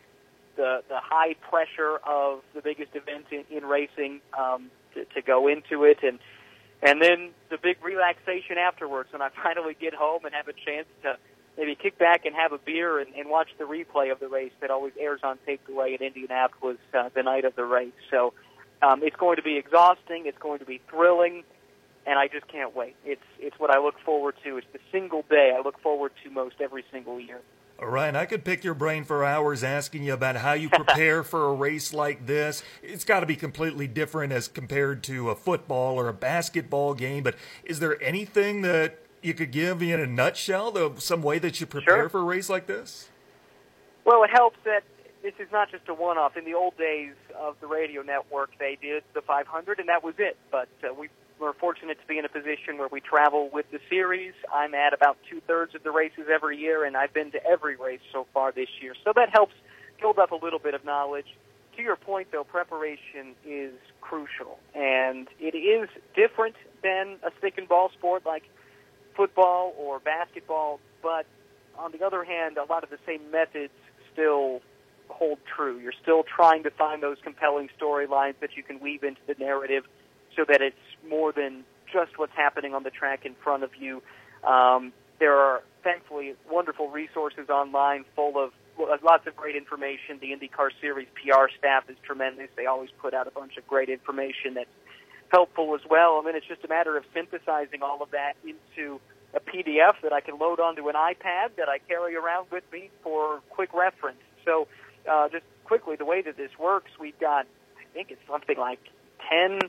[0.55, 5.47] The the high pressure of the biggest event in, in racing um, to, to go
[5.47, 6.19] into it, and
[6.81, 10.87] and then the big relaxation afterwards when I finally get home and have a chance
[11.03, 11.17] to
[11.57, 14.51] maybe kick back and have a beer and, and watch the replay of the race
[14.61, 17.91] that always airs on tape delay in Indianapolis uh, the night of the race.
[18.11, 18.33] So
[18.81, 20.25] um, it's going to be exhausting.
[20.25, 21.43] It's going to be thrilling,
[22.05, 22.95] and I just can't wait.
[23.03, 24.57] It's it's what I look forward to.
[24.57, 27.41] It's the single day I look forward to most every single year.
[27.79, 31.47] Ryan, I could pick your brain for hours asking you about how you prepare for
[31.47, 32.63] a race like this.
[32.81, 37.23] It's got to be completely different as compared to a football or a basketball game,
[37.23, 41.59] but is there anything that you could give in a nutshell the, some way that
[41.59, 42.09] you prepare sure.
[42.09, 43.09] for a race like this?
[44.05, 44.83] Well, it helps that
[45.21, 46.37] this is not just a one-off.
[46.37, 50.15] In the old days of the radio network, they did the 500, and that was
[50.17, 50.37] it.
[50.51, 53.79] But uh, we were fortunate to be in a position where we travel with the
[53.89, 54.33] series.
[54.53, 57.99] I'm at about two-thirds of the races every year, and I've been to every race
[58.11, 58.93] so far this year.
[59.03, 59.53] So that helps
[59.99, 61.27] build up a little bit of knowledge.
[61.75, 67.67] To your point, though, preparation is crucial, and it is different than a stick and
[67.67, 68.43] ball sport like
[69.17, 71.25] football or basketball, but
[71.77, 73.73] on the other hand, a lot of the same methods
[74.13, 74.61] still
[75.09, 75.79] hold true.
[75.79, 79.83] You're still trying to find those compelling storylines that you can weave into the narrative
[80.35, 80.75] so that it's
[81.09, 84.01] more than just what's happening on the track in front of you.
[84.47, 88.51] Um, there are thankfully wonderful resources online full of
[89.03, 90.19] lots of great information.
[90.21, 92.49] The IndyCar Series PR staff is tremendous.
[92.55, 94.69] They always put out a bunch of great information that's
[95.31, 96.17] helpful as well.
[96.17, 98.99] And then it's just a matter of synthesizing all of that into
[99.33, 102.89] a PDF that I can load onto an iPad that I carry around with me
[103.03, 104.21] for quick reference.
[104.45, 104.67] So,
[105.09, 107.45] uh, just quickly, the way that this works, we've got,
[107.77, 108.79] I think it's something like
[109.29, 109.59] 10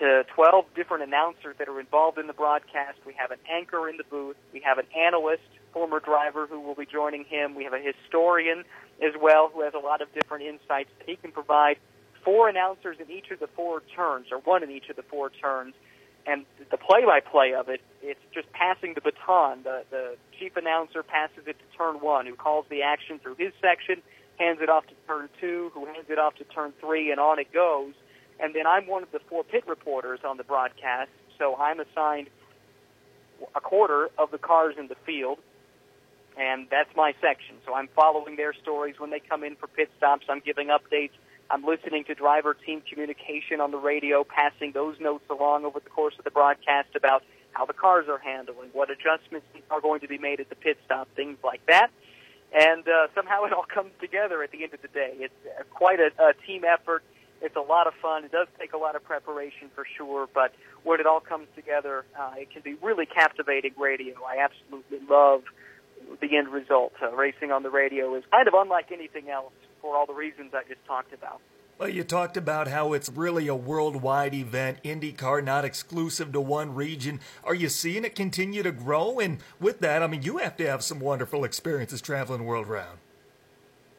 [0.00, 2.98] to 12 different announcers that are involved in the broadcast.
[3.06, 4.36] We have an anchor in the booth.
[4.52, 5.42] We have an analyst,
[5.72, 7.54] former driver, who will be joining him.
[7.54, 8.64] We have a historian
[9.02, 11.78] as well who has a lot of different insights that he can provide
[12.24, 15.30] four announcers in each of the four turns, or one in each of the four
[15.30, 15.74] turns.
[16.26, 19.62] And the play-by-play of it, it's just passing the baton.
[19.62, 23.52] The, the chief announcer passes it to turn one, who calls the action through his
[23.60, 24.00] section,
[24.38, 27.38] hands it off to turn two, who hands it off to turn three, and on
[27.38, 27.92] it goes.
[28.40, 32.30] And then I'm one of the four pit reporters on the broadcast, so I'm assigned
[33.54, 35.38] a quarter of the cars in the field,
[36.38, 37.56] and that's my section.
[37.66, 40.24] So I'm following their stories when they come in for pit stops.
[40.30, 41.12] I'm giving updates
[41.50, 45.90] I'm listening to driver team communication on the radio, passing those notes along over the
[45.90, 50.08] course of the broadcast about how the cars are handling, what adjustments are going to
[50.08, 51.90] be made at the pit stop, things like that.
[52.52, 55.14] And uh, somehow it all comes together at the end of the day.
[55.18, 57.02] It's uh, quite a, a team effort.
[57.42, 58.24] It's a lot of fun.
[58.24, 62.04] It does take a lot of preparation for sure, but when it all comes together,
[62.18, 64.14] uh, it can be really captivating radio.
[64.26, 65.42] I absolutely love
[66.20, 66.92] the end result.
[67.02, 69.52] Uh, racing on the radio is kind of unlike anything else
[69.84, 71.42] for all the reasons I just talked about.
[71.78, 76.74] Well, you talked about how it's really a worldwide event, IndyCar not exclusive to one
[76.74, 77.20] region.
[77.42, 79.18] Are you seeing it continue to grow?
[79.18, 82.98] And with that, I mean, you have to have some wonderful experiences traveling world round.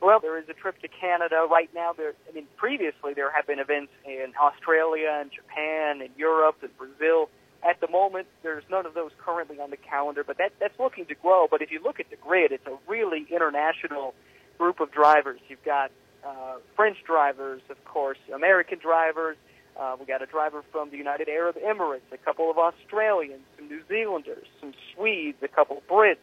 [0.01, 1.93] Well, there is a trip to Canada right now.
[1.93, 6.75] There, I mean, previously there have been events in Australia and Japan and Europe and
[6.77, 7.29] Brazil.
[7.67, 11.05] At the moment, there's none of those currently on the calendar, but that, that's looking
[11.07, 11.47] to grow.
[11.49, 14.15] But if you look at the grid, it's a really international
[14.57, 15.39] group of drivers.
[15.47, 15.91] You've got
[16.25, 19.37] uh, French drivers, of course, American drivers.
[19.79, 23.67] Uh, we got a driver from the United Arab Emirates, a couple of Australians, some
[23.67, 26.15] New Zealanders, some Swedes, a couple Brits,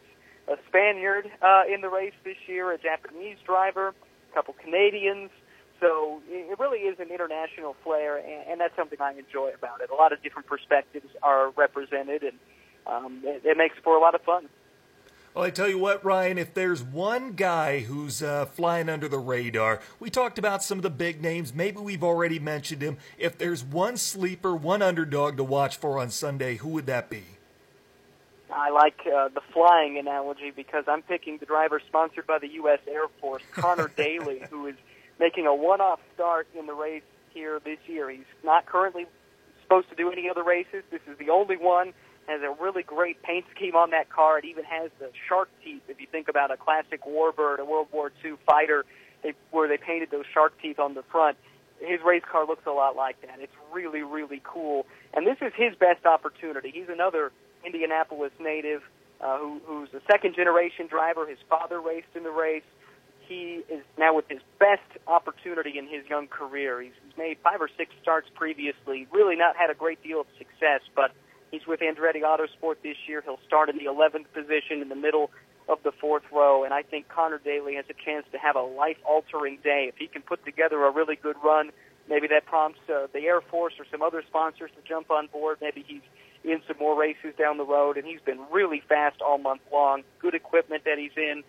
[0.47, 5.29] a Spaniard uh, in the race this year, a Japanese driver, a couple Canadians.
[5.79, 9.89] So it really is an international flair, and, and that's something I enjoy about it.
[9.91, 12.37] A lot of different perspectives are represented, and
[12.87, 14.49] um, it, it makes for a lot of fun.
[15.33, 19.17] Well, I tell you what, Ryan, if there's one guy who's uh, flying under the
[19.17, 21.55] radar, we talked about some of the big names.
[21.55, 22.97] Maybe we've already mentioned him.
[23.17, 27.23] If there's one sleeper, one underdog to watch for on Sunday, who would that be?
[28.53, 32.79] I like uh, the flying analogy because I'm picking the driver sponsored by the U.S.
[32.87, 34.75] Air Force, Conor Daly, who is
[35.19, 37.01] making a one-off start in the race
[37.33, 38.07] here this year.
[38.11, 39.07] He's not currently
[39.63, 40.83] supposed to do any other races.
[40.91, 41.93] This is the only one
[42.27, 44.39] has a really great paint scheme on that car.
[44.39, 45.81] It even has the shark teeth.
[45.87, 48.85] If you think about a classic warbird, a World War II fighter,
[49.23, 51.37] they, where they painted those shark teeth on the front,
[51.79, 53.39] his race car looks a lot like that.
[53.39, 54.85] It's really, really cool.
[55.13, 56.71] And this is his best opportunity.
[56.73, 57.31] He's another
[57.65, 58.81] Indianapolis native
[59.21, 61.27] uh, who, who's a second generation driver.
[61.27, 62.63] His father raced in the race.
[63.27, 66.81] He is now with his best opportunity in his young career.
[66.81, 70.27] He's, he's made five or six starts previously, really not had a great deal of
[70.37, 71.11] success, but
[71.53, 73.21] He's with Andretti Autosport this year.
[73.23, 75.29] He'll start in the 11th position in the middle
[75.69, 78.63] of the fourth row, and I think Conor Daly has a chance to have a
[78.63, 79.85] life-altering day.
[79.87, 81.69] If he can put together a really good run,
[82.09, 85.59] maybe that prompts uh, the Air Force or some other sponsors to jump on board.
[85.61, 86.01] Maybe he's
[86.43, 90.01] in some more races down the road, and he's been really fast all month long.
[90.19, 91.43] Good equipment that he's in,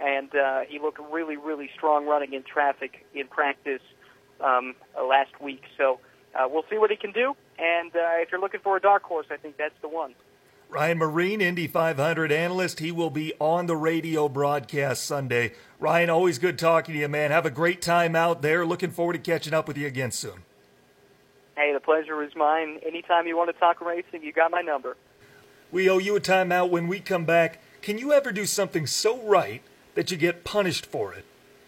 [0.00, 3.82] and uh, he looked really, really strong running in traffic in practice
[4.40, 5.64] um, uh, last week.
[5.76, 5.98] So
[6.36, 7.34] uh, we'll see what he can do.
[7.58, 10.14] And uh, if you're looking for a dark horse, I think that's the one.
[10.70, 12.80] Ryan Myrehn, Indy 500 analyst.
[12.80, 15.54] He will be on the radio broadcast Sunday.
[15.80, 17.30] Ryan, always good talking to you, man.
[17.30, 18.66] Have a great time out there.
[18.66, 20.44] Looking forward to catching up with you again soon.
[21.56, 22.80] Hey, the pleasure is mine.
[22.86, 24.96] Anytime you want to talk racing, you got my number.
[25.72, 27.60] We owe you a timeout when we come back.
[27.80, 29.62] Can you ever do something so right
[29.94, 31.24] that you get punished for it?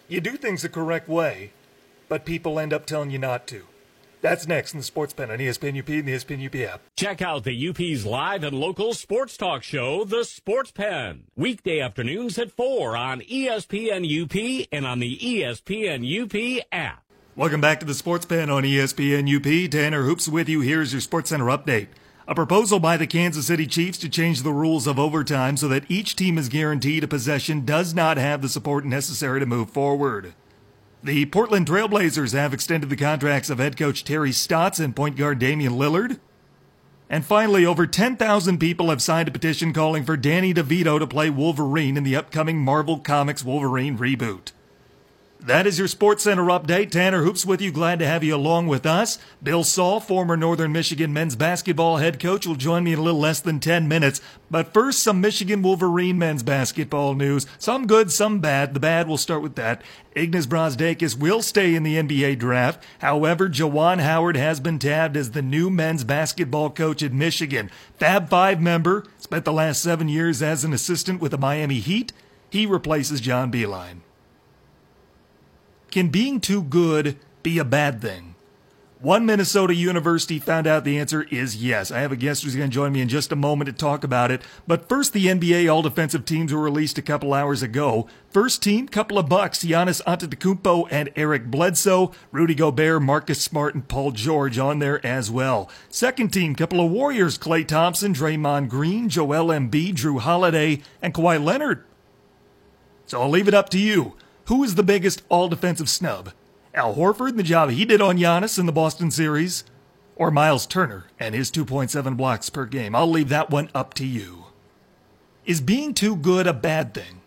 [0.09, 1.53] You do things the correct way,
[2.09, 3.65] but people end up telling you not to.
[4.21, 6.83] That's next in the Sports Pen on ESPN UP and the ESPN UP app.
[6.95, 12.39] Check out the UP's live and local sports talk show, The Sports Pen, weekday afternoons
[12.39, 17.03] at 4 on ESPN UP and on the ESPN UP app.
[17.35, 19.71] Welcome back to the Sports Pen on ESPN UP.
[19.71, 20.61] Tanner Hoops with you.
[20.61, 21.89] Here's your Sports Center update.
[22.29, 25.91] A proposal by the Kansas City Chiefs to change the rules of overtime so that
[25.91, 30.35] each team is guaranteed a possession does not have the support necessary to move forward.
[31.03, 35.39] The Portland Trailblazers have extended the contracts of head coach Terry Stotts and point guard
[35.39, 36.21] Damian Lillard.
[37.09, 41.31] And finally, over 10,000 people have signed a petition calling for Danny DeVito to play
[41.31, 44.53] Wolverine in the upcoming Marvel Comics Wolverine reboot.
[45.43, 46.91] That is your Sports Center update.
[46.91, 47.73] Tanner Hoops with you.
[47.73, 49.19] Glad to have you along with us.
[49.43, 53.19] Bill Sall, former Northern Michigan men's basketball head coach, will join me in a little
[53.19, 54.21] less than 10 minutes.
[54.51, 57.47] But first, some Michigan Wolverine men's basketball news.
[57.59, 58.75] Some good, some bad.
[58.75, 59.81] The bad, we'll start with that.
[60.15, 62.85] Ignas Brazdeikis will stay in the NBA draft.
[62.99, 67.71] However, Juwan Howard has been tabbed as the new men's basketball coach at Michigan.
[67.97, 72.13] Fab 5 member, spent the last seven years as an assistant with the Miami Heat.
[72.51, 74.01] He replaces John Beilein.
[75.91, 78.31] Can being too good be a bad thing?
[79.01, 81.91] One Minnesota university found out the answer is yes.
[81.91, 84.05] I have a guest who's going to join me in just a moment to talk
[84.05, 84.43] about it.
[84.67, 88.07] But first, the NBA all defensive teams were released a couple hours ago.
[88.29, 89.65] First team, couple of bucks.
[89.65, 95.31] Giannis Antetokounmpo and Eric Bledsoe, Rudy Gobert, Marcus Smart, and Paul George on there as
[95.31, 95.71] well.
[95.89, 101.43] Second team, couple of Warriors, Klay Thompson, Draymond Green, Joel Embiid, Jrue Holiday, and Kawhi
[101.43, 101.85] Leonard.
[103.07, 104.15] So I'll leave it up to you.
[104.51, 106.33] Who is the biggest all defensive snub?
[106.75, 109.63] Al Horford and the job he did on Giannis in the Boston series?
[110.17, 112.97] Or Myles Turner and his 2.7 blocks per game?
[112.97, 114.47] I'll leave that one up to you.
[115.45, 117.21] Is being too good a bad thing?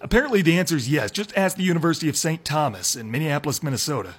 [0.00, 1.10] Apparently the answer is yes.
[1.10, 2.42] Just ask the University of St.
[2.42, 4.14] Thomas in Minneapolis, Minnesota.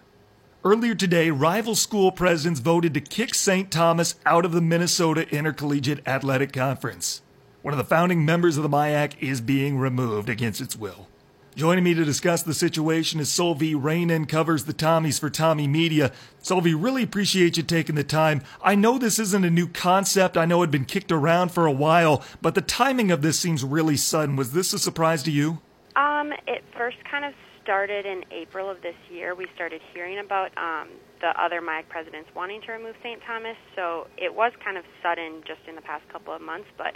[0.64, 3.72] Earlier today, rival school presidents voted to kick St.
[3.72, 7.24] Thomas out of the Minnesota Intercollegiate Athletic Conference.
[7.64, 11.08] One of the founding members of the MIAC is being removed against its will.
[11.56, 16.12] Joining me to discuss the situation is Solvi Reinen, covers the Tommies for Tommy Media.
[16.42, 18.42] Solvi, really appreciate you taking the time.
[18.64, 20.36] I know this isn't a new concept.
[20.36, 23.38] I know it had been kicked around for a while, but the timing of this
[23.38, 24.36] seems really sudden.
[24.36, 25.60] Was this a surprise to you?
[25.96, 29.36] Um, it first kind of started in April of this year.
[29.36, 30.88] We started hearing about um,
[31.22, 33.22] the other MIAC presidents wanting to remove St.
[33.28, 36.96] Thomas, so it was kind of sudden just in the past couple of months, but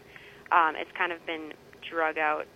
[0.51, 1.53] um, it's kind of been
[1.87, 2.47] drug out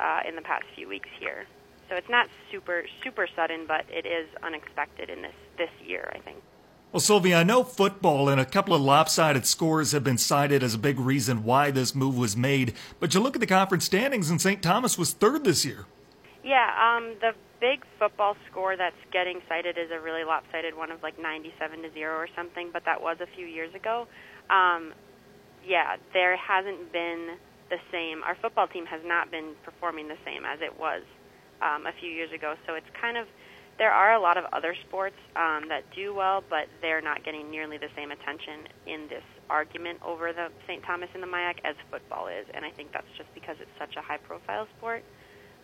[0.00, 1.46] uh, in the past few weeks here.
[1.88, 6.18] So it's not super super sudden, but it is unexpected in this this year, I
[6.18, 6.38] think.
[6.94, 10.74] Well, Sylvia, I know football and a couple of lopsided scores have been cited as
[10.74, 12.72] a big reason why this move was made.
[13.00, 14.62] But you look at the conference standings, and St.
[14.62, 15.86] Thomas was third this year.
[16.44, 21.02] Yeah, um, the big football score that's getting cited is a really lopsided one of
[21.02, 22.70] like 97 to zero or something.
[22.72, 24.06] But that was a few years ago.
[24.48, 24.92] Um,
[25.66, 27.38] yeah, there hasn't been
[27.74, 28.22] the same.
[28.22, 31.02] Our football team has not been performing the same as it was
[31.58, 32.54] um, a few years ago.
[32.66, 33.26] So it's kind of
[33.78, 37.50] there are a lot of other sports um, that do well, but they're not getting
[37.50, 40.82] nearly the same attention in this argument over the St.
[40.84, 43.96] Thomas and the MIAC as football is, and I think that's just because it's such
[43.98, 45.02] a high-profile sport.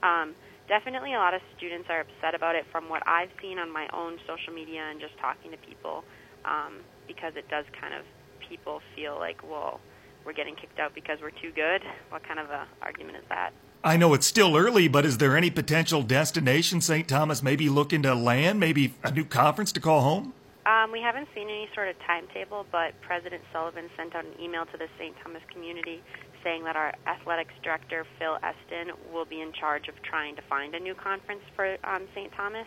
[0.02, 0.34] Um,
[0.66, 3.86] definitely, a lot of students are upset about it from what I've seen on my
[3.94, 6.02] own social media and just talking to people,
[6.44, 8.02] um, because it does kind of
[8.42, 9.78] people feel like, well,
[10.24, 11.82] we're getting kicked out because we're too good.
[12.10, 13.52] What kind of a argument is that?
[13.82, 17.08] I know it's still early, but is there any potential destination St.
[17.08, 20.34] Thomas maybe looking to land, maybe a new conference to call home?
[20.66, 24.66] Um, we haven't seen any sort of timetable, but President Sullivan sent out an email
[24.66, 25.14] to the St.
[25.22, 26.02] Thomas community
[26.44, 30.74] saying that our athletics director, Phil Esten, will be in charge of trying to find
[30.74, 32.32] a new conference for um, St.
[32.32, 32.66] Thomas.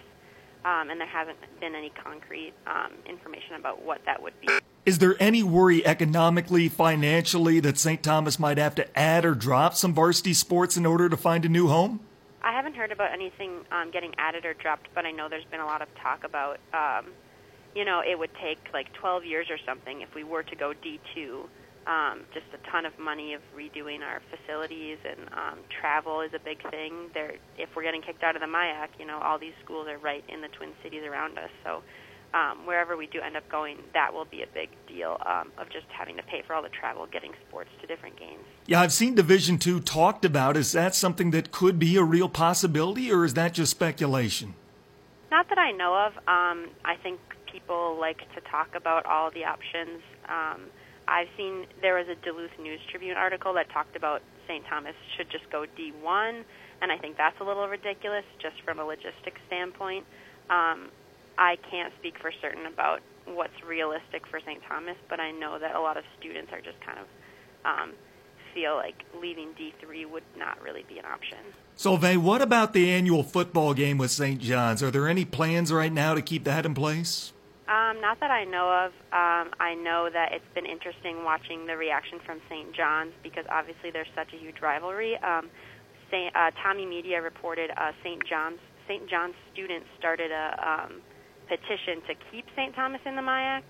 [0.65, 4.47] Um, and there hasn't been any concrete um, information about what that would be.
[4.85, 8.03] Is there any worry economically, financially, that St.
[8.03, 11.49] Thomas might have to add or drop some varsity sports in order to find a
[11.49, 12.01] new home?
[12.41, 15.61] I haven't heard about anything um, getting added or dropped, but I know there's been
[15.61, 17.11] a lot of talk about, um,
[17.73, 20.73] you know, it would take like 12 years or something if we were to go
[20.73, 21.47] D2
[21.87, 26.39] um, just a ton of money of redoing our facilities and um, travel is a
[26.39, 27.09] big thing.
[27.13, 29.97] There, if we're getting kicked out of the MIAC, you know, all these schools are
[29.97, 31.49] right in the Twin Cities around us.
[31.63, 31.83] So
[32.33, 35.69] um, wherever we do end up going, that will be a big deal um, of
[35.69, 38.43] just having to pay for all the travel, getting sports to different games.
[38.65, 40.57] Yeah, I've seen Division Two talked about.
[40.57, 44.55] Is that something that could be a real possibility, or is that just speculation?
[45.31, 46.13] Not that I know of.
[46.27, 47.19] Um, I think
[47.51, 50.01] people like to talk about all the options.
[50.27, 50.61] Um,
[51.07, 54.65] I've seen there was a Duluth News Tribune article that talked about St.
[54.67, 56.43] Thomas should just go D1,
[56.81, 60.05] and I think that's a little ridiculous just from a logistics standpoint.
[60.49, 60.89] Um,
[61.37, 64.61] I can't speak for certain about what's realistic for St.
[64.67, 67.07] Thomas, but I know that a lot of students are just kind of
[67.65, 67.93] um,
[68.53, 71.39] feel like leaving D3 would not really be an option.
[71.75, 74.39] So, Vay, what about the annual football game with St.
[74.39, 74.83] John's?
[74.83, 77.33] Are there any plans right now to keep that in place?
[77.67, 78.91] Um, not that I know of.
[79.13, 82.73] Um, I know that it's been interesting watching the reaction from St.
[82.75, 85.17] John's because obviously there's such a huge rivalry.
[85.17, 85.49] Um,
[86.11, 88.21] Saint, uh, Tommy Media reported uh, St.
[88.27, 89.09] John's St.
[89.09, 91.01] John's students started a um,
[91.47, 92.75] petition to keep St.
[92.75, 93.63] Thomas in the MIAC.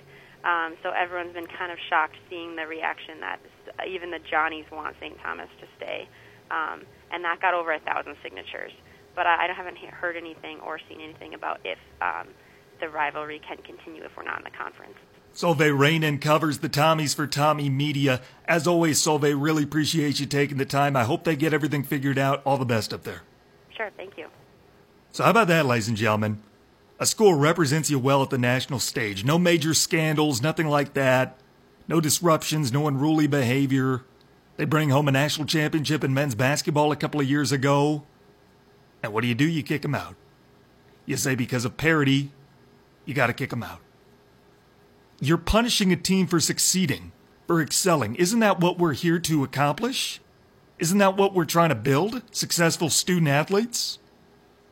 [0.43, 3.39] Um, so everyone's been kind of shocked seeing the reaction that
[3.87, 5.17] even the Johnnies want St.
[5.21, 6.07] Thomas to stay,
[6.51, 8.71] um, and that got over a thousand signatures.
[9.15, 12.27] But I, I haven't heard anything or seen anything about if um,
[12.81, 14.95] the rivalry can continue if we're not in the conference.
[15.33, 18.21] Solveig Rainin covers the Tommies for Tommy Media.
[18.45, 20.95] As always, Solveig, really appreciate you taking the time.
[20.95, 22.43] I hope they get everything figured out.
[22.45, 23.21] All the best up there.
[23.75, 24.27] Sure, thank you.
[25.11, 26.41] So, how about that, ladies and gentlemen?
[27.03, 29.25] A school represents you well at the national stage.
[29.25, 31.37] No major scandals, nothing like that.
[31.85, 34.05] No disruptions, no unruly behavior.
[34.55, 38.03] They bring home a national championship in men's basketball a couple of years ago.
[39.03, 39.43] And what do you do?
[39.43, 40.15] You kick them out.
[41.05, 42.31] You say because of parity,
[43.03, 43.81] you got to kick them out.
[45.19, 47.11] You're punishing a team for succeeding,
[47.47, 48.15] for excelling.
[48.15, 50.21] Isn't that what we're here to accomplish?
[50.79, 52.21] Isn't that what we're trying to build?
[52.31, 53.99] Successful student athletes?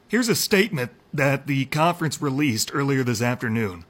[0.07, 3.85] Here's a statement that the conference released earlier this afternoon.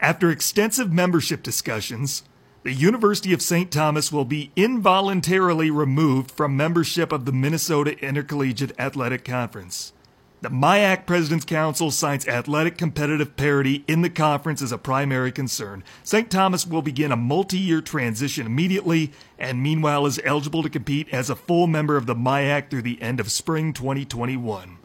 [0.00, 2.22] After extensive membership discussions,
[2.62, 3.70] the University of St.
[3.70, 9.92] Thomas will be involuntarily removed from membership of the Minnesota Intercollegiate Athletic Conference.
[10.40, 15.82] The MIAC President's Council cites athletic competitive parity in the conference as a primary concern.
[16.04, 16.30] St.
[16.30, 21.28] Thomas will begin a multi year transition immediately and meanwhile is eligible to compete as
[21.28, 24.77] a full member of the MIAC through the end of spring 2021.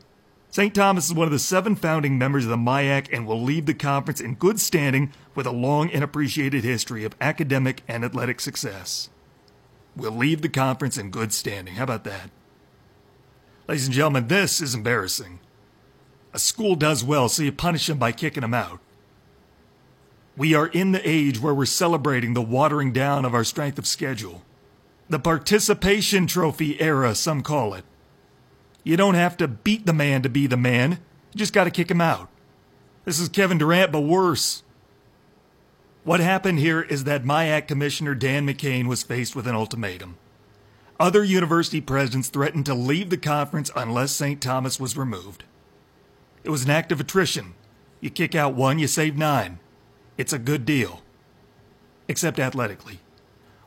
[0.53, 0.75] St.
[0.75, 3.73] Thomas is one of the seven founding members of the MIAC and will leave the
[3.73, 9.09] conference in good standing with a long and appreciated history of academic and athletic success.
[9.95, 11.73] We'll leave the conference in good standing.
[11.73, 12.29] How about that?
[13.67, 15.39] Ladies and gentlemen, this is embarrassing.
[16.33, 18.79] A school does well, so you punish them by kicking them out.
[20.37, 23.87] We are in the age where we're celebrating the watering down of our strength of
[23.87, 24.43] schedule.
[25.09, 27.85] The participation trophy era, some call it.
[28.83, 30.99] You don't have to beat the man to be the man.
[31.31, 32.29] You just got to kick him out.
[33.05, 34.63] This is Kevin Durant, but worse.
[36.03, 40.17] What happened here is that MIAC Commissioner Dan McKane was faced with an ultimatum.
[40.99, 44.41] Other university presidents threatened to leave the conference unless St.
[44.41, 45.43] Thomas was removed.
[46.43, 47.53] It was an act of attrition.
[48.01, 49.59] You kick out one, you save nine.
[50.17, 51.01] It's a good deal.
[52.09, 52.99] Except athletically.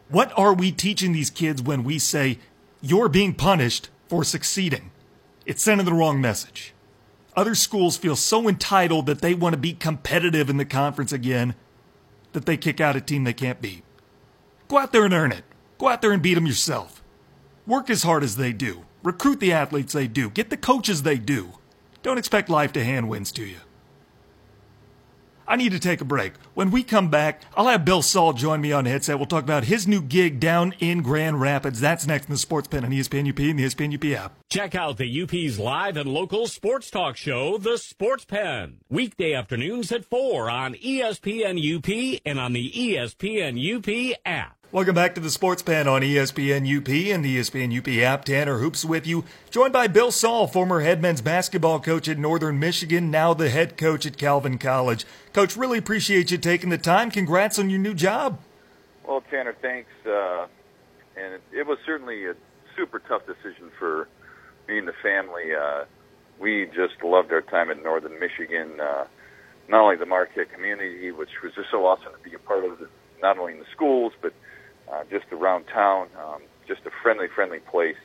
[0.09, 2.39] What are we teaching these kids when we say,
[2.83, 4.91] you're being punished for succeeding?
[5.47, 6.75] It's sending the wrong message.
[7.37, 11.55] Other schools feel so entitled that they want to be competitive in the conference again
[12.33, 13.85] that they kick out a team they can't beat.
[14.67, 15.45] Go out there and earn it.
[15.79, 17.01] Go out there and beat them yourself.
[17.65, 18.87] Work as hard as they do.
[19.05, 20.31] Recruit the athletes they do.
[20.31, 21.53] Get the coaches they do.
[22.03, 23.59] Don't expect life to hand wins to you.
[25.49, 26.35] I need to take a break.
[26.55, 29.19] When we come back, I'll have Bill Sall join me on headset.
[29.19, 31.81] We'll talk about his new gig down in Grand Rapids.
[31.81, 34.35] That's next in the Sports Pen on ESPN UP and the ESPN UP app.
[34.49, 38.79] Check out the UP's live and local sports talk show, The Sports Pen.
[38.89, 44.56] Weekday afternoons at 4 on ESPN UP and on the ESPN UP app.
[44.73, 48.25] Welcome back to the Sports Pen on ESPN UP and the ESPN UP app.
[48.25, 52.59] Tanner Hoops with you, joined by Bill Sall, former head men's basketball coach at Northern
[52.59, 55.07] Michigan, now the head coach at Calvin College.
[55.33, 57.13] Coach, really appreciate you taking the time.
[57.13, 58.41] Congrats on your new job.
[59.07, 59.89] Well, Tanner, thanks.
[60.05, 60.49] Uh,
[61.17, 62.35] and it, it was certainly a
[62.77, 64.09] super tough decision for
[64.67, 65.55] me and the family.
[65.55, 65.85] Uh,
[66.41, 68.81] we just loved our time at Northern Michigan.
[68.81, 69.07] Uh,
[69.69, 72.81] not only the Marquette community, which was just so awesome to be a part of,
[73.23, 74.33] not only in the schools but
[74.93, 77.97] uh, just around town, um, just a friendly, friendly place.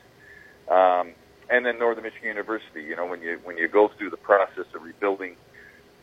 [0.70, 1.12] Um,
[1.50, 2.82] and then Northern Michigan University.
[2.82, 5.36] You know, when you when you go through the process of rebuilding,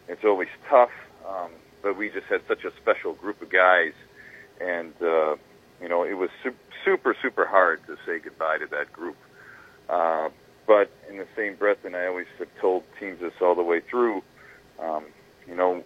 [0.08, 0.92] it's always tough.
[1.28, 1.52] Um,
[1.82, 3.94] but we just had such a special group of guys,
[4.60, 5.36] and uh,
[5.82, 6.56] you know, it was su-
[6.86, 9.16] super, super hard to say goodbye to that group.
[9.90, 10.30] Uh,
[10.68, 13.82] but in the same breath, and I always have told teams this all the way
[13.90, 14.22] through,
[14.80, 15.06] um,
[15.48, 15.84] you know,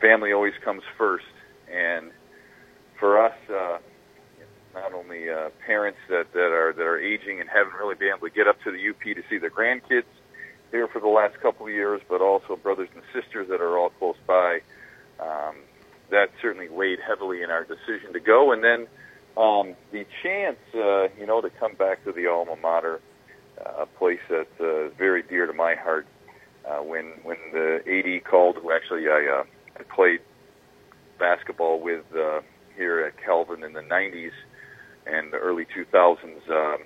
[0.00, 1.24] family always comes first,
[1.72, 2.12] and
[2.98, 3.78] for us, uh,
[4.74, 8.28] not only uh, parents that, that are that are aging and haven't really been able
[8.28, 10.04] to get up to the UP to see their grandkids
[10.70, 13.90] here for the last couple of years, but also brothers and sisters that are all
[13.90, 14.60] close by.
[15.18, 15.56] Um,
[16.10, 18.86] that certainly weighed heavily in our decision to go, and then
[19.36, 23.00] um, the chance, uh, you know, to come back to the alma mater,
[23.64, 26.06] uh, a place that uh, very dear to my heart.
[26.68, 29.44] Uh, when when the AD called, who actually I, uh,
[29.78, 30.20] I played
[31.18, 32.40] basketball with uh,
[32.76, 34.32] here at Calvin in the '90s
[35.10, 36.50] and the early 2000s.
[36.50, 36.82] Um,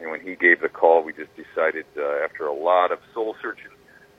[0.00, 3.34] and when he gave the call, we just decided uh, after a lot of soul
[3.42, 3.70] searching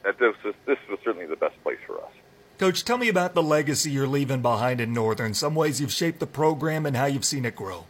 [0.04, 2.12] that this was this was certainly the best place for us.
[2.58, 5.34] Coach, tell me about the legacy you're leaving behind in Northern.
[5.34, 7.86] Some ways you've shaped the program and how you've seen it grow.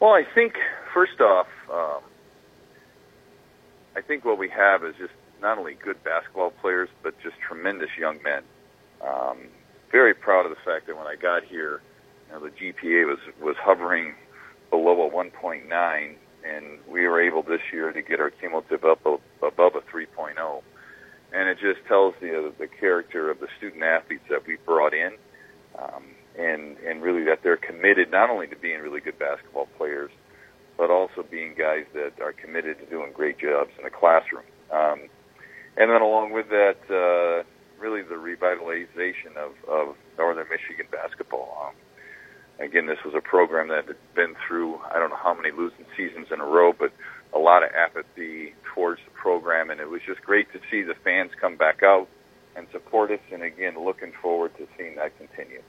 [0.00, 0.54] Well, I think
[0.94, 2.02] first off, um,
[3.96, 7.90] I think what we have is just not only good basketball players, but just tremendous
[7.98, 8.42] young men.
[9.00, 9.38] Um,
[9.90, 11.80] very proud of the fact that when I got here,
[12.28, 14.14] you know, the GPA was was hovering
[14.70, 16.14] below a 1.9,
[16.44, 20.62] and we were able this year to get our cumulative up above a 3.0.
[21.32, 25.12] And it just tells the the character of the student athletes that we brought in,
[25.78, 26.04] um,
[26.38, 30.10] and and really that they're committed not only to being really good basketball players,
[30.78, 34.44] but also being guys that are committed to doing great jobs in the classroom.
[34.72, 35.10] Um,
[35.76, 37.44] and then along with that, uh,
[37.78, 41.68] really the revitalization of, of Northern Michigan basketball.
[41.68, 41.74] Um,
[42.58, 45.86] again, this was a program that had been through I don't know how many losing
[45.96, 46.92] seasons in a row, but
[47.34, 50.94] a lot of apathy towards the program, and it was just great to see the
[51.04, 52.08] fans come back out
[52.56, 53.20] and support us.
[53.32, 55.62] And again, looking forward to seeing that continue.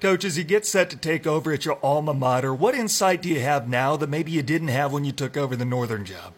[0.00, 3.28] Coach, as you get set to take over at your alma mater, what insight do
[3.28, 6.34] you have now that maybe you didn't have when you took over the Northern job?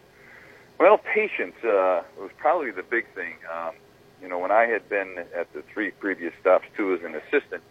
[0.78, 3.34] Well, patience uh, was probably the big thing.
[3.53, 3.74] Um,
[4.22, 7.62] you know, when I had been at the three previous stops too as an assistant,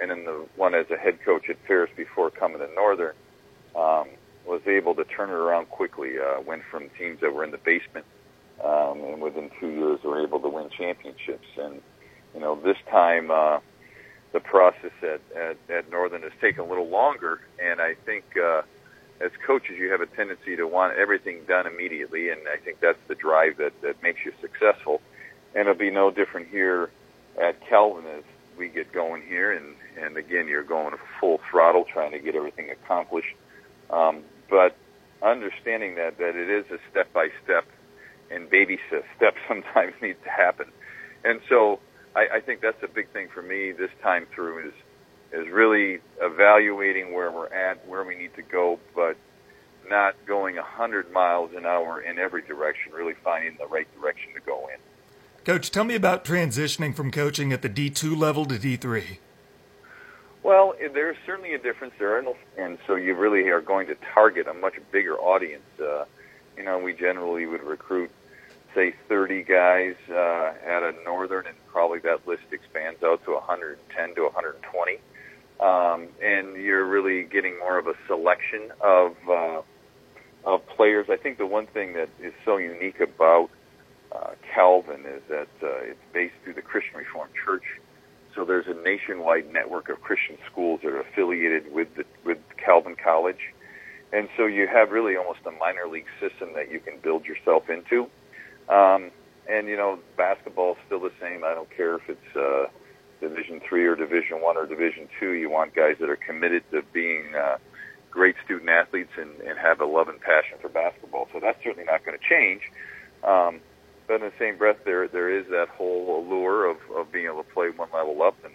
[0.00, 3.14] and then the one as a head coach at Ferris before coming to Northern,
[3.76, 4.08] um,
[4.46, 6.14] was able to turn it around quickly.
[6.18, 8.06] Uh, went from teams that were in the basement,
[8.62, 11.46] um, and within two years were able to win championships.
[11.56, 11.80] And
[12.34, 13.60] you know, this time uh,
[14.32, 18.24] the process at, at at Northern has taken a little longer, and I think.
[18.36, 18.62] Uh,
[19.20, 22.98] as coaches, you have a tendency to want everything done immediately, and I think that's
[23.06, 25.00] the drive that, that makes you successful.
[25.54, 26.90] And it'll be no different here
[27.40, 28.24] at Calvin as
[28.58, 32.70] we get going here, and and again, you're going full throttle trying to get everything
[32.70, 33.34] accomplished.
[33.90, 34.76] Um, but
[35.22, 37.64] understanding that that it is a step by step,
[38.30, 40.66] and baby steps sometimes need to happen,
[41.24, 41.80] and so
[42.14, 44.74] I, I think that's a big thing for me this time through is
[45.32, 49.16] is really evaluating where we're at, where we need to go, but
[49.88, 54.40] not going 100 miles an hour in every direction, really finding the right direction to
[54.40, 54.78] go in.
[55.44, 59.18] Coach, tell me about transitioning from coaching at the D2 level to D3.
[60.42, 62.18] Well, there's certainly a difference there,
[62.56, 65.64] and so you really are going to target a much bigger audience.
[65.78, 66.06] Uh,
[66.56, 68.10] you know, we generally would recruit,
[68.74, 74.14] say, 30 guys uh, at a Northern, and probably that list expands out to 110
[74.14, 74.98] to 120.
[75.60, 79.62] Um, and you're really getting more of a selection of uh,
[80.44, 81.06] of players.
[81.10, 83.50] I think the one thing that is so unique about
[84.54, 87.64] Calvin is that uh, it's based through the Christian Reformed Church.
[88.34, 92.96] So there's a nationwide network of Christian schools that are affiliated with the, with Calvin
[92.96, 93.52] College,
[94.12, 97.70] and so you have really almost a minor league system that you can build yourself
[97.70, 98.08] into.
[98.68, 99.10] Um,
[99.48, 101.44] and you know, basketball is still the same.
[101.44, 102.66] I don't care if it's uh,
[103.20, 105.32] Division three or Division one or Division two.
[105.32, 107.58] You want guys that are committed to being uh,
[108.10, 111.28] great student athletes and, and have a love and passion for basketball.
[111.32, 112.62] So that's certainly not going to change.
[113.22, 113.60] Um,
[114.06, 117.42] but in the same breath, there there is that whole allure of, of being able
[117.42, 118.54] to play one level up, and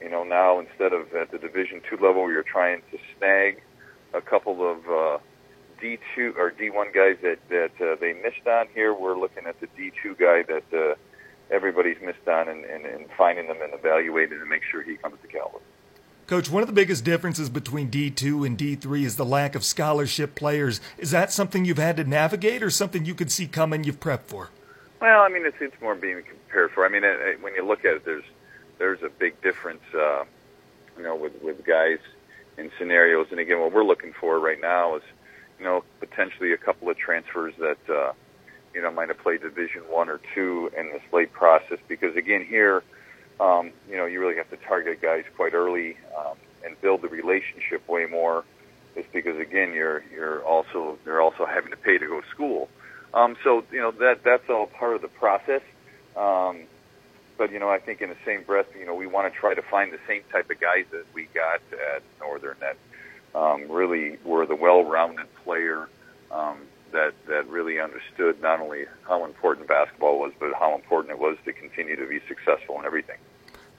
[0.00, 3.62] you know now instead of at the Division two level, you're trying to snag
[4.12, 5.18] a couple of uh,
[5.82, 8.92] D2 or D1 guys that that uh, they missed on here.
[8.92, 10.94] We're looking at the D2 guy that uh,
[11.50, 15.16] everybody's missed on, and, and, and finding them and evaluating to make sure he comes
[15.22, 15.60] to Calvin.
[16.26, 20.36] Coach, one of the biggest differences between D2 and D3 is the lack of scholarship
[20.36, 20.80] players.
[20.96, 24.26] Is that something you've had to navigate, or something you could see coming you've prepped
[24.26, 24.50] for?
[25.00, 26.84] Well, I mean, it's it's more being compared for.
[26.84, 28.24] I mean, it, when you look at it, there's
[28.78, 30.24] there's a big difference, uh,
[30.96, 31.98] you know, with with guys
[32.58, 33.28] in scenarios.
[33.30, 35.02] And again, what we're looking for right now is,
[35.58, 38.12] you know, potentially a couple of transfers that, uh,
[38.74, 41.78] you know, might have played Division One or two in this late process.
[41.88, 42.82] Because again, here,
[43.40, 47.08] um, you know, you really have to target guys quite early um, and build the
[47.08, 48.44] relationship way more.
[48.96, 52.68] Is because again, you're you're also they're also having to pay to go to school.
[53.12, 55.62] Um, so you know that that's all part of the process.
[56.16, 56.62] Um,
[57.38, 59.54] but you know, I think in the same breath, you know, we want to try
[59.54, 61.60] to find the same type of guys that we got
[61.94, 62.76] at Northern that
[63.34, 65.88] um, really were the well-rounded player
[66.30, 66.58] um,
[66.92, 71.36] that that really understood not only how important basketball was, but how important it was
[71.44, 73.16] to continue to be successful in everything.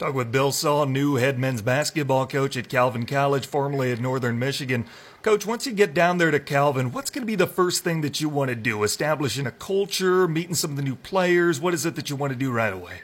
[0.02, 4.40] Talk with Bill Sall, new head men's basketball coach at Calvin College, formerly at Northern
[4.40, 4.88] Michigan.
[5.22, 8.02] Coach, once you get down there to Calvin, what's going to be the first thing
[8.02, 8.82] that you want to do?
[8.82, 11.62] Establishing a culture, meeting some of the new players?
[11.62, 13.02] What is it that you want to do right away?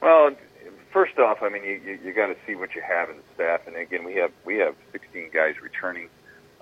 [0.00, 0.30] Well,
[0.90, 3.22] first off, I mean, you you, you got to see what you have in the
[3.34, 6.08] staff, and again, we have we have 16 guys returning,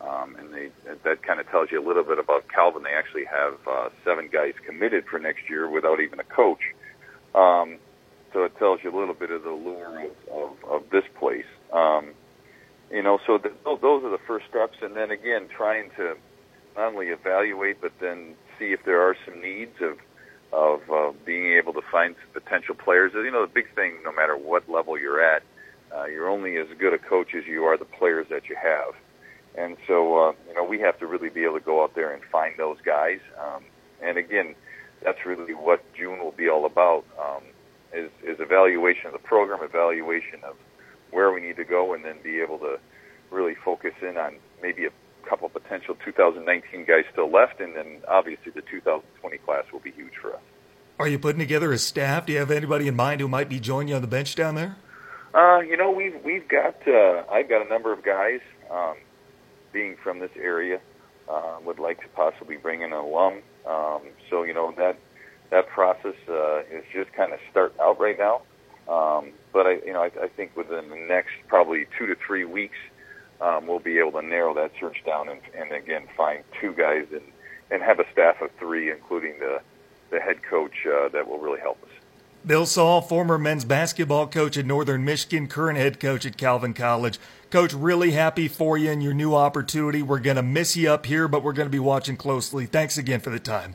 [0.01, 0.71] um, and they
[1.05, 2.83] that kind of tells you a little bit about Calvin.
[2.83, 6.75] They actually have uh, seven guys committed for next year without even a coach.
[7.33, 7.79] Um,
[8.33, 11.47] so it tells you a little bit of the lure of, of, of this place.
[11.73, 12.13] Um,
[12.91, 16.15] you know, so the, those are the first steps, and then again, trying to
[16.77, 19.99] not only evaluate, but then see if there are some needs of
[20.51, 23.13] of uh, being able to find potential players.
[23.15, 25.43] You know, the big thing, no matter what level you're at,
[25.95, 28.95] uh, you're only as good a coach as you are the players that you have.
[29.57, 32.15] And so, uh, you know, we have to really be able to go out there
[32.15, 33.19] and find those guys.
[33.39, 33.65] Um,
[34.03, 34.55] and again,
[35.05, 37.05] that's really what June will be all about.
[37.19, 37.43] Um,
[37.93, 40.57] is, is evaluation of the program, evaluation of
[41.11, 42.79] where we need to go, and then be able to
[43.31, 44.91] really focus in on maybe a
[45.29, 50.15] couple potential 2019 guys still left, and then obviously the 2020 class will be huge
[50.21, 50.41] for us.
[50.99, 52.27] Are you putting together a staff?
[52.27, 54.57] Do you have anybody in mind who might be joining you on the bench down
[54.57, 54.77] there?
[55.33, 58.97] Uh, you know, we've we've got uh, I've got a number of guys um,
[59.73, 60.81] being from this area
[61.29, 63.43] uh, would like to possibly bring in an alum.
[63.67, 64.99] Um, so you know that
[65.51, 68.43] that process uh, is just kind of starting out right now.
[68.89, 72.45] Um, but I, you know, I, I think within the next probably two to three
[72.45, 72.77] weeks,
[73.41, 77.07] um, we'll be able to narrow that search down and, and again find two guys
[77.13, 77.23] and,
[77.71, 79.61] and have a staff of three, including the,
[80.11, 81.91] the head coach uh, that will really help us.
[82.47, 87.19] Bill Sall, former men's basketball coach at Northern Michigan, current head coach at Calvin College.
[87.51, 90.03] Coach, really happy for you and your new opportunity.
[90.03, 92.65] We're going to miss you up here, but we're going to be watching closely.
[92.65, 93.75] Thanks again for the time.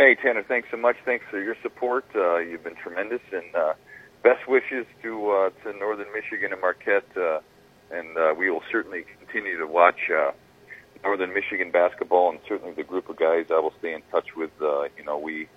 [0.00, 0.96] Hey, Tanner, thanks so much.
[1.04, 2.06] Thanks for your support.
[2.14, 3.74] Uh, you've been tremendous, and uh,
[4.22, 7.04] best wishes to uh, to Northern Michigan and Marquette.
[7.14, 7.40] Uh,
[7.90, 10.30] and uh, we will certainly continue to watch uh,
[11.04, 14.52] Northern Michigan basketball, and certainly the group of guys I will stay in touch with.
[14.58, 15.48] Uh, you know, we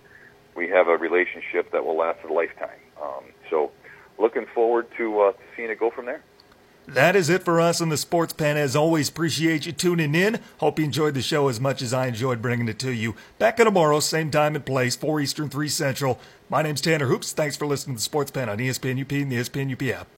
[0.57, 2.83] we have a relationship that will last a lifetime.
[3.01, 3.71] Um, so,
[4.19, 6.21] looking forward to uh, seeing it go from there.
[6.87, 8.57] That is it for us on the Sports Pen.
[8.57, 10.39] As always, appreciate you tuning in.
[10.57, 13.15] Hope you enjoyed the show as much as I enjoyed bringing it to you.
[13.39, 16.19] Back tomorrow, same time and place, 4 Eastern, 3 Central.
[16.49, 17.31] My name's Tanner Hoops.
[17.31, 20.07] Thanks for listening to the Sports Pen on ESPN UP and the ESPN UP app.